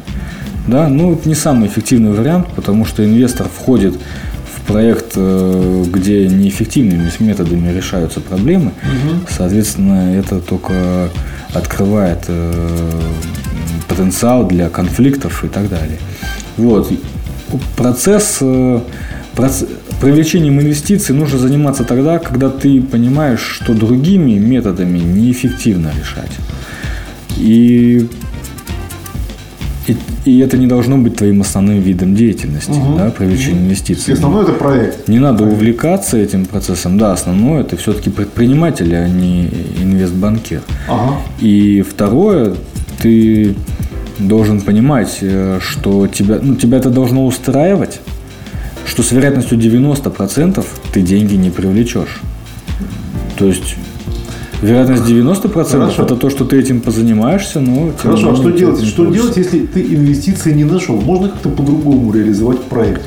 Да, 0.68 0.88
ну 0.88 1.14
это 1.14 1.28
не 1.28 1.36
самый 1.36 1.68
эффективный 1.68 2.12
вариант, 2.12 2.48
потому 2.56 2.86
что 2.86 3.04
инвестор 3.04 3.48
входит 3.48 3.96
проект, 4.72 5.14
э, 5.16 5.84
где 5.88 6.28
неэффективными 6.28 7.12
методами 7.20 7.72
решаются 7.76 8.20
проблемы, 8.22 8.72
соответственно, 9.30 10.16
это 10.16 10.40
только 10.40 11.10
открывает 11.54 12.24
э, 12.28 13.02
потенциал 13.88 14.48
для 14.48 14.70
конфликтов 14.70 15.44
и 15.44 15.48
так 15.48 15.70
далее. 15.70 15.98
Вот. 16.58 16.92
Процесс, 17.76 18.38
э, 18.42 18.80
проц- 19.36 19.68
привлечением 20.00 20.60
инвестиций 20.62 21.14
нужно 21.16 21.38
заниматься 21.38 21.84
тогда, 21.84 22.20
когда 22.20 22.50
ты 22.50 22.82
понимаешь, 22.82 23.42
что 23.62 23.74
другими 23.74 24.40
методами 24.40 25.00
неэффективно 25.00 25.92
решать. 26.00 26.32
И, 27.38 28.08
и, 29.88 29.96
и 30.26 30.40
это 30.40 30.58
не 30.58 30.68
должно 30.68 30.98
быть 30.98 31.16
твоим 31.16 31.42
основным 31.42 31.80
видом 31.80 32.16
деятельности, 32.16 32.72
Мгм. 32.72 32.98
да, 32.98 33.10
привлечение 33.10 33.64
инвестиций. 33.64 34.12
И 34.12 34.14
основное 34.14 34.44
это 34.44 34.54
проект. 34.54 35.08
Не 35.08 35.20
надо 35.20 35.44
увлекаться 35.44 36.18
этим 36.18 36.46
процессом. 36.46 36.98
Да, 36.98 37.14
основное 37.14 37.62
это 37.62 37.78
все-таки 37.78 38.10
предприниматель, 38.10 38.94
а 38.96 39.08
не 39.08 39.48
инвестбанкир. 39.82 40.62
Ага. 40.88 41.16
И 41.40 41.82
второе, 41.82 42.54
ты 43.02 43.56
должен 44.20 44.62
понимать, 44.62 45.18
э, 45.22 45.60
что 45.62 46.08
тебя, 46.08 46.40
ну, 46.42 46.56
тебя 46.56 46.78
это 46.78 46.90
должно 46.90 47.26
устраивать, 47.26 48.02
что 48.86 49.02
с 49.04 49.12
вероятностью 49.12 49.58
90% 49.58 50.64
ты 50.94 51.02
деньги 51.02 51.34
не 51.36 51.50
привлечешь. 51.50 52.22
То 53.38 53.46
есть 53.48 53.76
вероятность 54.62 55.04
90% 55.04 55.52
Хорошо. 55.52 56.04
это 56.04 56.16
то, 56.16 56.30
что 56.30 56.46
ты 56.46 56.60
этим 56.60 56.82
позанимаешься, 56.82 57.60
но... 57.60 57.92
Хорошо, 57.98 58.32
а 58.32 58.36
что 58.36 58.50
делать? 58.52 58.84
Что 58.84 59.06
делать, 59.12 59.38
если 59.38 59.66
ты 59.66 59.82
инвестиции 59.82 60.54
не 60.54 60.64
нашел? 60.64 61.00
Можно 61.02 61.30
как-то 61.30 61.50
по-другому 61.50 62.12
реализовать 62.12 62.62
проект? 62.64 63.02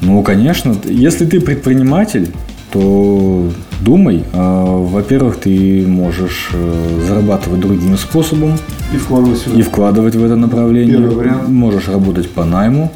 Ну, 0.00 0.22
конечно. 0.22 0.74
Если 0.84 1.26
ты 1.26 1.40
предприниматель, 1.40 2.28
то 2.72 3.48
думай. 3.80 4.24
А, 4.32 4.64
Во-первых, 4.76 5.36
ты 5.36 5.84
можешь 5.86 6.50
э, 6.52 7.00
зарабатывать 7.06 7.60
другим 7.60 7.96
способом 7.96 8.52
И 8.92 8.96
вкладывать 8.96 9.38
сюда. 9.38 9.58
и 9.58 9.62
вкладывать 9.62 10.14
в 10.14 10.24
это 10.24 10.36
направление. 10.36 10.96
Первый 10.98 11.14
вариант. 11.16 11.48
Можешь 11.48 11.88
работать 11.88 12.30
по 12.30 12.44
найму. 12.44 12.92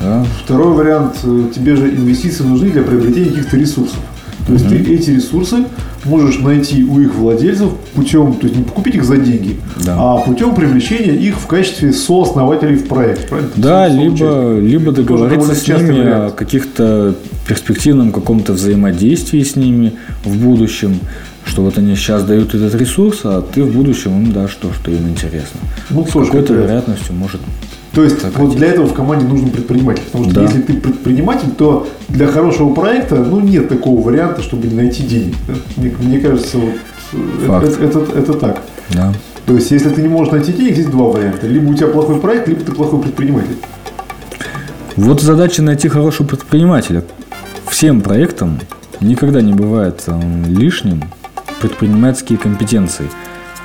да. 0.00 0.24
Второй 0.44 0.74
вариант, 0.74 1.16
э, 1.24 1.44
тебе 1.54 1.76
же 1.76 1.88
инвестиции 1.88 2.42
нужны 2.44 2.70
для 2.70 2.82
приобретения 2.82 3.30
каких-то 3.30 3.56
ресурсов. 3.56 3.98
То 4.46 4.52
есть 4.54 4.68
ты 4.68 4.76
эти 4.76 5.10
ресурсы 5.10 5.64
можешь 6.04 6.38
найти 6.40 6.84
у 6.84 7.00
их 7.00 7.14
владельцев 7.14 7.70
путем, 7.94 8.34
то 8.34 8.46
есть 8.46 8.56
не 8.58 8.64
купить 8.64 8.94
их 8.96 9.04
за 9.04 9.16
деньги, 9.16 9.56
Да. 9.84 9.96
а 9.98 10.16
путем 10.18 10.54
привлечения 10.54 11.14
их 11.14 11.38
в 11.38 11.46
качестве 11.46 11.92
сооснователей 11.92 12.76
в 12.76 12.86
проект. 12.86 13.28
Правильно? 13.28 13.50
Да, 13.56 13.88
либо, 13.88 14.58
либо 14.58 14.92
договориться 14.92 15.54
с 15.54 15.66
ними 15.68 16.00
о 16.00 16.04
вариант. 16.04 16.34
каких-то 16.34 17.14
перспективном 17.48 18.12
каком-то 18.12 18.52
взаимодействии 18.52 19.42
с 19.42 19.56
ними 19.56 19.94
в 20.24 20.36
будущем, 20.42 20.98
что 21.44 21.62
вот 21.62 21.76
они 21.78 21.94
сейчас 21.94 22.24
дают 22.24 22.54
этот 22.54 22.74
ресурс, 22.74 23.20
а 23.24 23.42
ты 23.42 23.62
в 23.62 23.72
будущем 23.74 24.12
им 24.22 24.32
дашь 24.32 24.54
то, 24.60 24.72
что 24.72 24.90
им 24.90 25.08
интересно. 25.08 25.60
Ну, 25.90 26.04
С 26.06 26.10
какой-то 26.12 26.54
вероятностью 26.54 27.14
может 27.14 27.40
То 27.94 28.02
есть 28.02 28.20
Так 28.20 28.36
вот 28.38 28.56
для 28.56 28.68
этого 28.68 28.86
в 28.86 28.94
команде 28.94 29.24
нужен 29.26 29.50
предприниматель. 29.50 30.02
Потому 30.04 30.24
что 30.24 30.34
Да. 30.34 30.42
если 30.42 30.60
ты 30.62 30.74
предприниматель, 30.74 31.50
то 31.56 31.86
для 32.08 32.26
хорошего 32.26 32.74
проекта 32.74 33.16
ну, 33.16 33.40
нет 33.40 33.68
такого 33.68 34.00
варианта, 34.00 34.42
чтобы 34.42 34.66
не 34.66 34.74
найти 34.74 35.02
денег. 35.04 35.34
Мне, 35.76 35.92
мне 36.00 36.18
кажется, 36.18 36.58
вот, 36.58 36.74
э, 37.12 37.46
Факт. 37.46 37.66
это, 37.68 37.84
это- 38.00 38.18
это 38.18 38.32
так. 38.34 38.62
да. 38.90 39.12
То 39.46 39.54
есть, 39.54 39.70
если 39.70 39.90
ты 39.90 40.00
не 40.02 40.08
можешь 40.08 40.32
найти 40.32 40.52
денег, 40.52 40.72
здесь 40.72 40.86
два 40.86 41.04
варианта. 41.06 41.46
Либо 41.46 41.70
у 41.70 41.74
тебя 41.74 41.88
плохой 41.88 42.16
проект, 42.18 42.48
либо 42.48 42.62
ты 42.64 42.72
плохой 42.72 43.00
предприниматель. 43.02 43.56
Вот 44.96 45.20
задача 45.20 45.62
найти 45.62 45.88
хорошего 45.88 46.26
предпринимателя. 46.26 47.04
Всем 47.68 48.00
проектам 48.00 48.60
никогда 49.00 49.40
не 49.42 49.52
бывает 49.52 50.02
э, 50.06 50.20
лишним 50.46 51.02
предпринимательские 51.60 52.38
компетенции. 52.38 53.06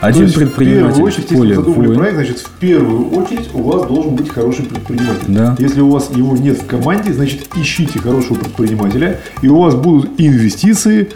Один 0.01 0.21
То 0.21 0.23
есть, 0.23 0.35
предприниматель 0.35 0.85
в 0.85 0.95
первую 0.95 1.07
очередь, 1.07 1.31
если 1.31 1.47
вы 1.47 1.55
задумали 1.55 1.95
проект, 1.95 2.15
значит, 2.15 2.39
в 2.39 2.49
первую 2.51 3.09
очередь 3.11 3.49
у 3.53 3.61
вас 3.63 3.87
должен 3.87 4.15
быть 4.15 4.29
хороший 4.29 4.65
предприниматель. 4.65 5.25
Да. 5.27 5.55
Если 5.59 5.81
у 5.81 5.89
вас 5.89 6.09
его 6.15 6.37
нет 6.37 6.61
в 6.61 6.65
команде, 6.65 7.11
значит, 7.11 7.47
ищите 7.55 7.99
хорошего 7.99 8.37
предпринимателя, 8.37 9.19
и 9.41 9.49
у 9.49 9.59
вас 9.59 9.75
будут 9.75 10.11
инвестиции, 10.17 11.09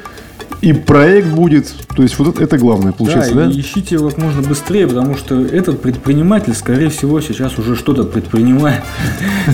и 0.64 0.72
проект 0.72 1.28
будет. 1.28 1.74
То 1.94 2.04
есть, 2.04 2.18
вот 2.18 2.40
это, 2.40 2.58
главное, 2.58 2.94
получается, 2.94 3.36
да? 3.36 3.46
да, 3.48 3.52
ищите 3.52 3.96
его 3.96 4.10
как 4.10 4.18
можно 4.18 4.42
быстрее, 4.42 4.88
потому 4.88 5.18
что 5.18 5.42
этот 5.42 5.82
предприниматель, 5.82 6.54
скорее 6.54 6.90
всего, 6.90 7.20
сейчас 7.20 7.60
уже 7.60 7.76
что-то 7.76 8.06
предпринимает. 8.06 8.82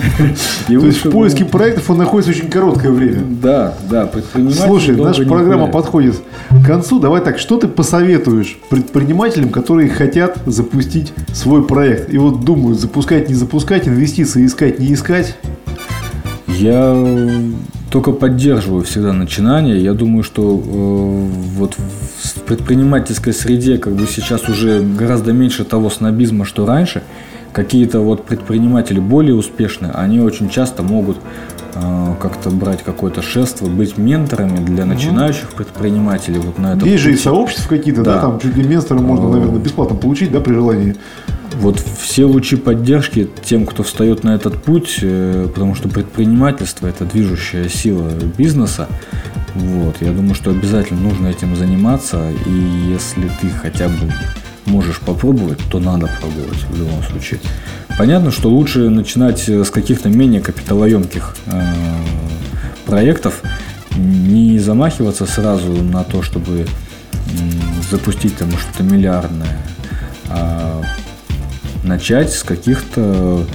То 0.67 0.73
есть, 0.73 1.03
в 1.03 1.09
поиске 1.09 1.45
проектов 1.45 1.89
он 1.89 1.97
находится 1.97 2.31
очень 2.31 2.51
короткое 2.51 2.91
время. 2.91 3.23
Да, 3.41 3.73
да, 3.89 4.05
предприниматель 4.05 4.61
Слушай, 4.61 4.95
наша 4.97 5.23
программа 5.23 5.65
подходит 5.65 6.21
к 6.51 6.63
концу. 6.63 6.99
Давай 6.99 7.21
так, 7.21 7.39
что 7.39 7.57
ты 7.57 7.67
посоветуешь 7.67 8.59
предпринимателям, 8.69 9.49
которые 9.49 9.89
хотят 9.89 10.37
запустить 10.45 11.13
свой 11.33 11.65
проект? 11.65 12.13
И 12.13 12.19
вот 12.19 12.45
думают, 12.45 12.79
запускать, 12.79 13.29
не 13.29 13.33
запускать, 13.33 13.87
инвестиции 13.87 14.45
искать, 14.45 14.77
не 14.77 14.93
искать. 14.93 15.35
Я 16.45 16.93
только 17.89 18.11
поддерживаю 18.11 18.83
всегда 18.83 19.13
начинания. 19.13 19.77
Я 19.77 19.93
думаю, 19.93 20.23
что 20.23 20.41
э, 20.43 21.55
вот 21.57 21.75
в 22.23 22.41
предпринимательской 22.41 23.33
среде 23.33 23.77
как 23.77 23.93
бы 23.93 24.05
сейчас 24.07 24.47
уже 24.47 24.81
гораздо 24.81 25.33
меньше 25.33 25.63
того 25.65 25.89
снобизма, 25.89 26.45
что 26.45 26.65
раньше. 26.65 27.01
Какие-то 27.51 28.01
вот 28.01 28.25
предприниматели 28.25 28.99
более 28.99 29.33
успешные, 29.35 29.91
они 29.91 30.19
очень 30.19 30.49
часто 30.49 30.83
могут 30.83 31.17
э, 31.73 32.13
как-то 32.21 32.51
брать 32.51 32.83
какое-то 32.83 33.23
шефство, 33.23 33.65
быть 33.65 33.97
менторами 33.97 34.63
для 34.63 34.85
начинающих 34.85 35.49
предпринимателей 35.53 36.37
вот 36.39 36.59
на 36.59 36.73
этом 36.73 36.87
Есть 36.87 37.01
же 37.03 37.09
и 37.09 37.13
пути. 37.13 37.23
сообщества 37.23 37.69
какие-то, 37.69 38.03
да, 38.03 38.15
Да. 38.15 38.21
там 38.21 38.39
чуть 38.39 38.55
ли 38.55 38.63
менторы 38.63 38.99
можно, 38.99 39.29
О. 39.29 39.33
наверное, 39.33 39.59
бесплатно 39.59 39.95
получить, 39.95 40.31
да, 40.31 40.41
при 40.41 40.53
желании. 40.53 40.95
Вот 41.55 41.79
все 41.79 42.25
лучи 42.25 42.55
поддержки 42.55 43.27
тем, 43.43 43.65
кто 43.65 43.83
встает 43.83 44.23
на 44.23 44.35
этот 44.35 44.61
путь, 44.63 44.99
э, 45.01 45.47
потому 45.53 45.75
что 45.75 45.89
предпринимательство– 45.89 46.87
это 46.87 47.05
движущая 47.05 47.67
сила 47.67 48.09
бизнеса. 48.37 48.87
Вот, 49.55 49.97
я 49.99 50.11
думаю, 50.11 50.35
что 50.35 50.51
обязательно 50.51 51.01
нужно 51.01 51.27
этим 51.27 51.55
заниматься, 51.55 52.31
и 52.45 52.91
если 52.91 53.29
ты 53.41 53.49
хотя 53.49 53.89
бы 53.89 54.13
можешь 54.65 54.99
попробовать, 54.99 55.59
то 55.69 55.79
надо 55.79 56.09
пробовать 56.21 56.63
в 56.69 56.77
любом 56.77 57.03
случае. 57.03 57.39
Понятно, 57.97 58.31
что 58.31 58.49
лучше 58.49 58.89
начинать 58.89 59.49
э, 59.49 59.63
с 59.63 59.69
каких-то 59.69 60.09
менее 60.09 60.41
капиталоемких 60.41 61.35
э, 61.47 61.73
проектов, 62.85 63.41
не 63.97 64.59
замахиваться 64.59 65.25
сразу 65.25 65.71
на 65.83 66.03
то, 66.03 66.21
чтобы 66.21 66.65
запустить 67.89 68.37
там 68.37 68.51
что-то 68.51 68.83
миллиардное, 68.83 69.57
а 70.29 70.81
начать 71.83 72.33
с 72.33 72.43
каких-то 72.43 73.45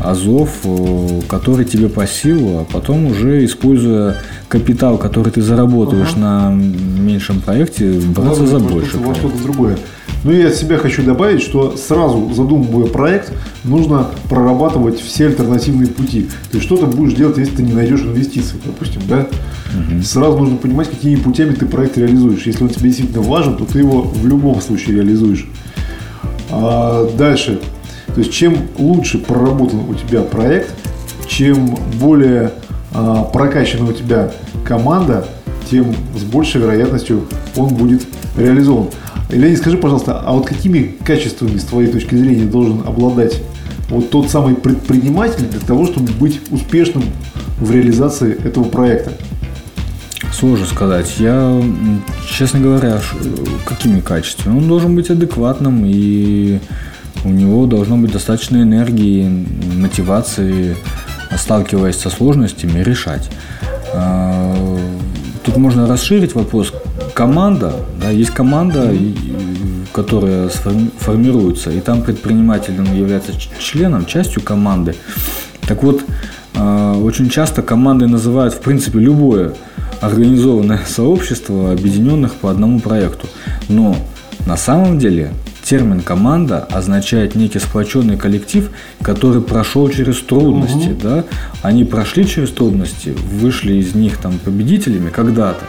азов, 0.00 0.50
э, 0.64 1.20
которые 1.28 1.66
тебе 1.66 1.88
по 1.88 2.06
силу, 2.06 2.60
а 2.60 2.64
потом 2.64 3.06
уже 3.06 3.44
используя 3.44 4.16
капитал, 4.48 4.98
который 4.98 5.32
ты 5.32 5.42
заработаешь 5.42 6.14
на 6.14 6.50
меньшем 6.50 7.40
проекте, 7.40 7.92
браться 7.92 8.42
Главное, 8.44 8.46
за 8.46 8.58
больше. 8.58 8.98
Во 8.98 9.14
что-то 9.14 9.42
другое. 9.42 9.78
Ну 10.24 10.32
и 10.32 10.42
от 10.42 10.54
себя 10.54 10.76
хочу 10.76 11.02
добавить, 11.04 11.40
что 11.40 11.76
сразу 11.76 12.32
задумывая 12.34 12.86
проект, 12.86 13.32
нужно 13.64 14.08
прорабатывать 14.28 15.00
все 15.00 15.26
альтернативные 15.26 15.88
пути. 15.88 16.28
То 16.50 16.56
есть 16.56 16.66
что 16.66 16.76
ты 16.76 16.86
будешь 16.86 17.14
делать, 17.14 17.38
если 17.38 17.56
ты 17.56 17.62
не 17.62 17.72
найдешь 17.72 18.00
инвестиций, 18.00 18.58
допустим, 18.64 19.02
да? 19.08 19.26
Сразу 20.02 20.38
нужно 20.38 20.56
понимать, 20.56 20.88
какими 20.90 21.16
путями 21.16 21.54
ты 21.54 21.66
проект 21.66 21.98
реализуешь. 21.98 22.46
Если 22.46 22.62
он 22.64 22.70
тебе 22.70 22.88
действительно 22.88 23.22
важен, 23.22 23.56
то 23.56 23.64
ты 23.64 23.78
его 23.78 24.02
в 24.02 24.26
любом 24.26 24.60
случае 24.60 24.96
реализуешь. 24.96 25.46
А 26.50 27.08
дальше. 27.16 27.60
То 28.06 28.20
есть 28.20 28.32
чем 28.32 28.56
лучше 28.78 29.18
проработан 29.18 29.80
у 29.88 29.94
тебя 29.94 30.22
проект, 30.22 30.74
чем 31.28 31.76
более 32.00 32.52
а, 32.94 33.24
прокачана 33.24 33.90
у 33.90 33.92
тебя 33.92 34.32
команда, 34.64 35.26
тем 35.70 35.94
с 36.16 36.22
большей 36.22 36.60
вероятностью 36.60 37.26
он 37.56 37.74
будет 37.74 38.06
реализован. 38.36 38.88
Леонид, 39.30 39.58
скажи, 39.58 39.76
пожалуйста, 39.76 40.22
а 40.24 40.32
вот 40.32 40.46
какими 40.46 40.94
качествами, 41.04 41.58
с 41.58 41.64
твоей 41.64 41.88
точки 41.88 42.14
зрения, 42.14 42.44
должен 42.44 42.82
обладать 42.86 43.42
вот 43.90 44.10
тот 44.10 44.30
самый 44.30 44.54
предприниматель 44.54 45.46
для 45.46 45.60
того, 45.60 45.86
чтобы 45.86 46.12
быть 46.12 46.40
успешным 46.50 47.04
в 47.60 47.70
реализации 47.70 48.36
этого 48.44 48.64
проекта? 48.64 49.12
Сложно 50.38 50.66
сказать. 50.66 51.14
Я, 51.18 51.62
честно 52.28 52.60
говоря, 52.60 53.00
ш- 53.00 53.16
какими 53.64 54.00
качествами? 54.00 54.58
Он 54.58 54.68
должен 54.68 54.94
быть 54.94 55.08
адекватным, 55.08 55.82
и 55.86 56.58
у 57.24 57.30
него 57.30 57.64
должно 57.64 57.96
быть 57.96 58.12
достаточно 58.12 58.58
энергии, 58.60 59.26
мотивации, 59.76 60.76
сталкиваясь 61.38 61.96
со 61.96 62.10
сложностями, 62.10 62.80
решать. 62.80 63.30
А, 63.94 64.54
Тут 65.42 65.56
можно 65.56 65.86
расширить 65.86 66.34
вопрос. 66.34 66.72
Команда, 67.14 67.72
да, 68.02 68.10
есть 68.10 68.32
команда, 68.32 68.92
которая 69.92 70.48
формируется, 70.98 71.70
и 71.70 71.80
там 71.80 72.02
предприниматель 72.02 72.74
он 72.78 72.92
является 72.92 73.30
членом, 73.58 74.04
частью 74.06 74.42
команды. 74.42 74.96
Так 75.68 75.82
вот, 75.84 76.02
э, 76.56 76.94
очень 77.00 77.30
часто 77.30 77.62
командой 77.62 78.08
называют, 78.08 78.54
в 78.54 78.60
принципе, 78.60 78.98
любое 78.98 79.54
организованное 80.00 80.80
сообщество, 80.86 81.72
объединенных 81.72 82.34
по 82.34 82.50
одному 82.50 82.80
проекту. 82.80 83.26
Но 83.68 83.96
на 84.46 84.56
самом 84.56 84.98
деле 84.98 85.32
термин 85.64 86.00
«команда» 86.00 86.66
означает 86.70 87.34
некий 87.34 87.58
сплоченный 87.58 88.16
коллектив, 88.16 88.70
который 89.02 89.42
прошел 89.42 89.88
через 89.88 90.20
трудности. 90.20 90.94
Да? 91.02 91.24
Они 91.62 91.84
прошли 91.84 92.26
через 92.26 92.50
трудности, 92.50 93.14
вышли 93.40 93.74
из 93.74 93.94
них 93.94 94.18
там 94.18 94.38
победителями 94.38 95.10
когда-то. 95.10 95.64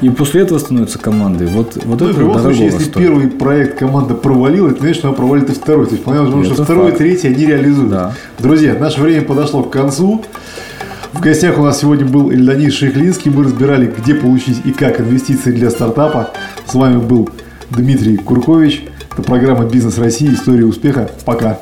И 0.00 0.08
после 0.10 0.42
этого 0.42 0.58
становятся 0.58 0.98
командой. 0.98 1.46
Вот, 1.46 1.78
вот 1.84 2.00
Ну, 2.00 2.08
это 2.08 2.16
в 2.16 2.20
любом 2.20 2.38
случае, 2.40 2.66
если 2.66 2.84
стоит. 2.84 2.96
первый 2.96 3.28
проект 3.28 3.78
команда 3.78 4.14
провалила, 4.14 4.68
это 4.68 4.80
значит, 4.80 4.96
что 4.96 5.08
она 5.08 5.16
провалит 5.16 5.50
и 5.50 5.52
второй. 5.52 5.86
То 5.86 5.92
есть, 5.92 6.04
понятно, 6.04 6.40
Это 6.40 6.54
что 6.54 6.64
второй 6.64 6.92
и 6.92 6.94
третий 6.96 7.28
они 7.28 7.46
реализуют. 7.46 7.90
Да. 7.90 8.12
Друзья, 8.38 8.74
наше 8.74 9.00
время 9.00 9.22
подошло 9.22 9.62
к 9.62 9.70
концу. 9.70 10.24
В 11.14 11.20
гостях 11.20 11.58
у 11.58 11.62
нас 11.62 11.80
сегодня 11.80 12.04
был 12.04 12.32
Ильданис 12.32 12.74
Шейхлинский. 12.74 13.30
Мы 13.30 13.44
разбирали, 13.44 13.86
где 13.86 14.14
получить 14.14 14.60
и 14.64 14.72
как 14.72 15.00
инвестиции 15.00 15.52
для 15.52 15.70
стартапа. 15.70 16.32
С 16.66 16.74
вами 16.74 16.98
был 16.98 17.30
Дмитрий 17.70 18.16
Куркович. 18.16 18.82
Это 19.12 19.22
программа 19.22 19.64
«Бизнес 19.64 19.96
России. 19.96 20.34
История 20.34 20.64
успеха». 20.64 21.08
Пока. 21.24 21.60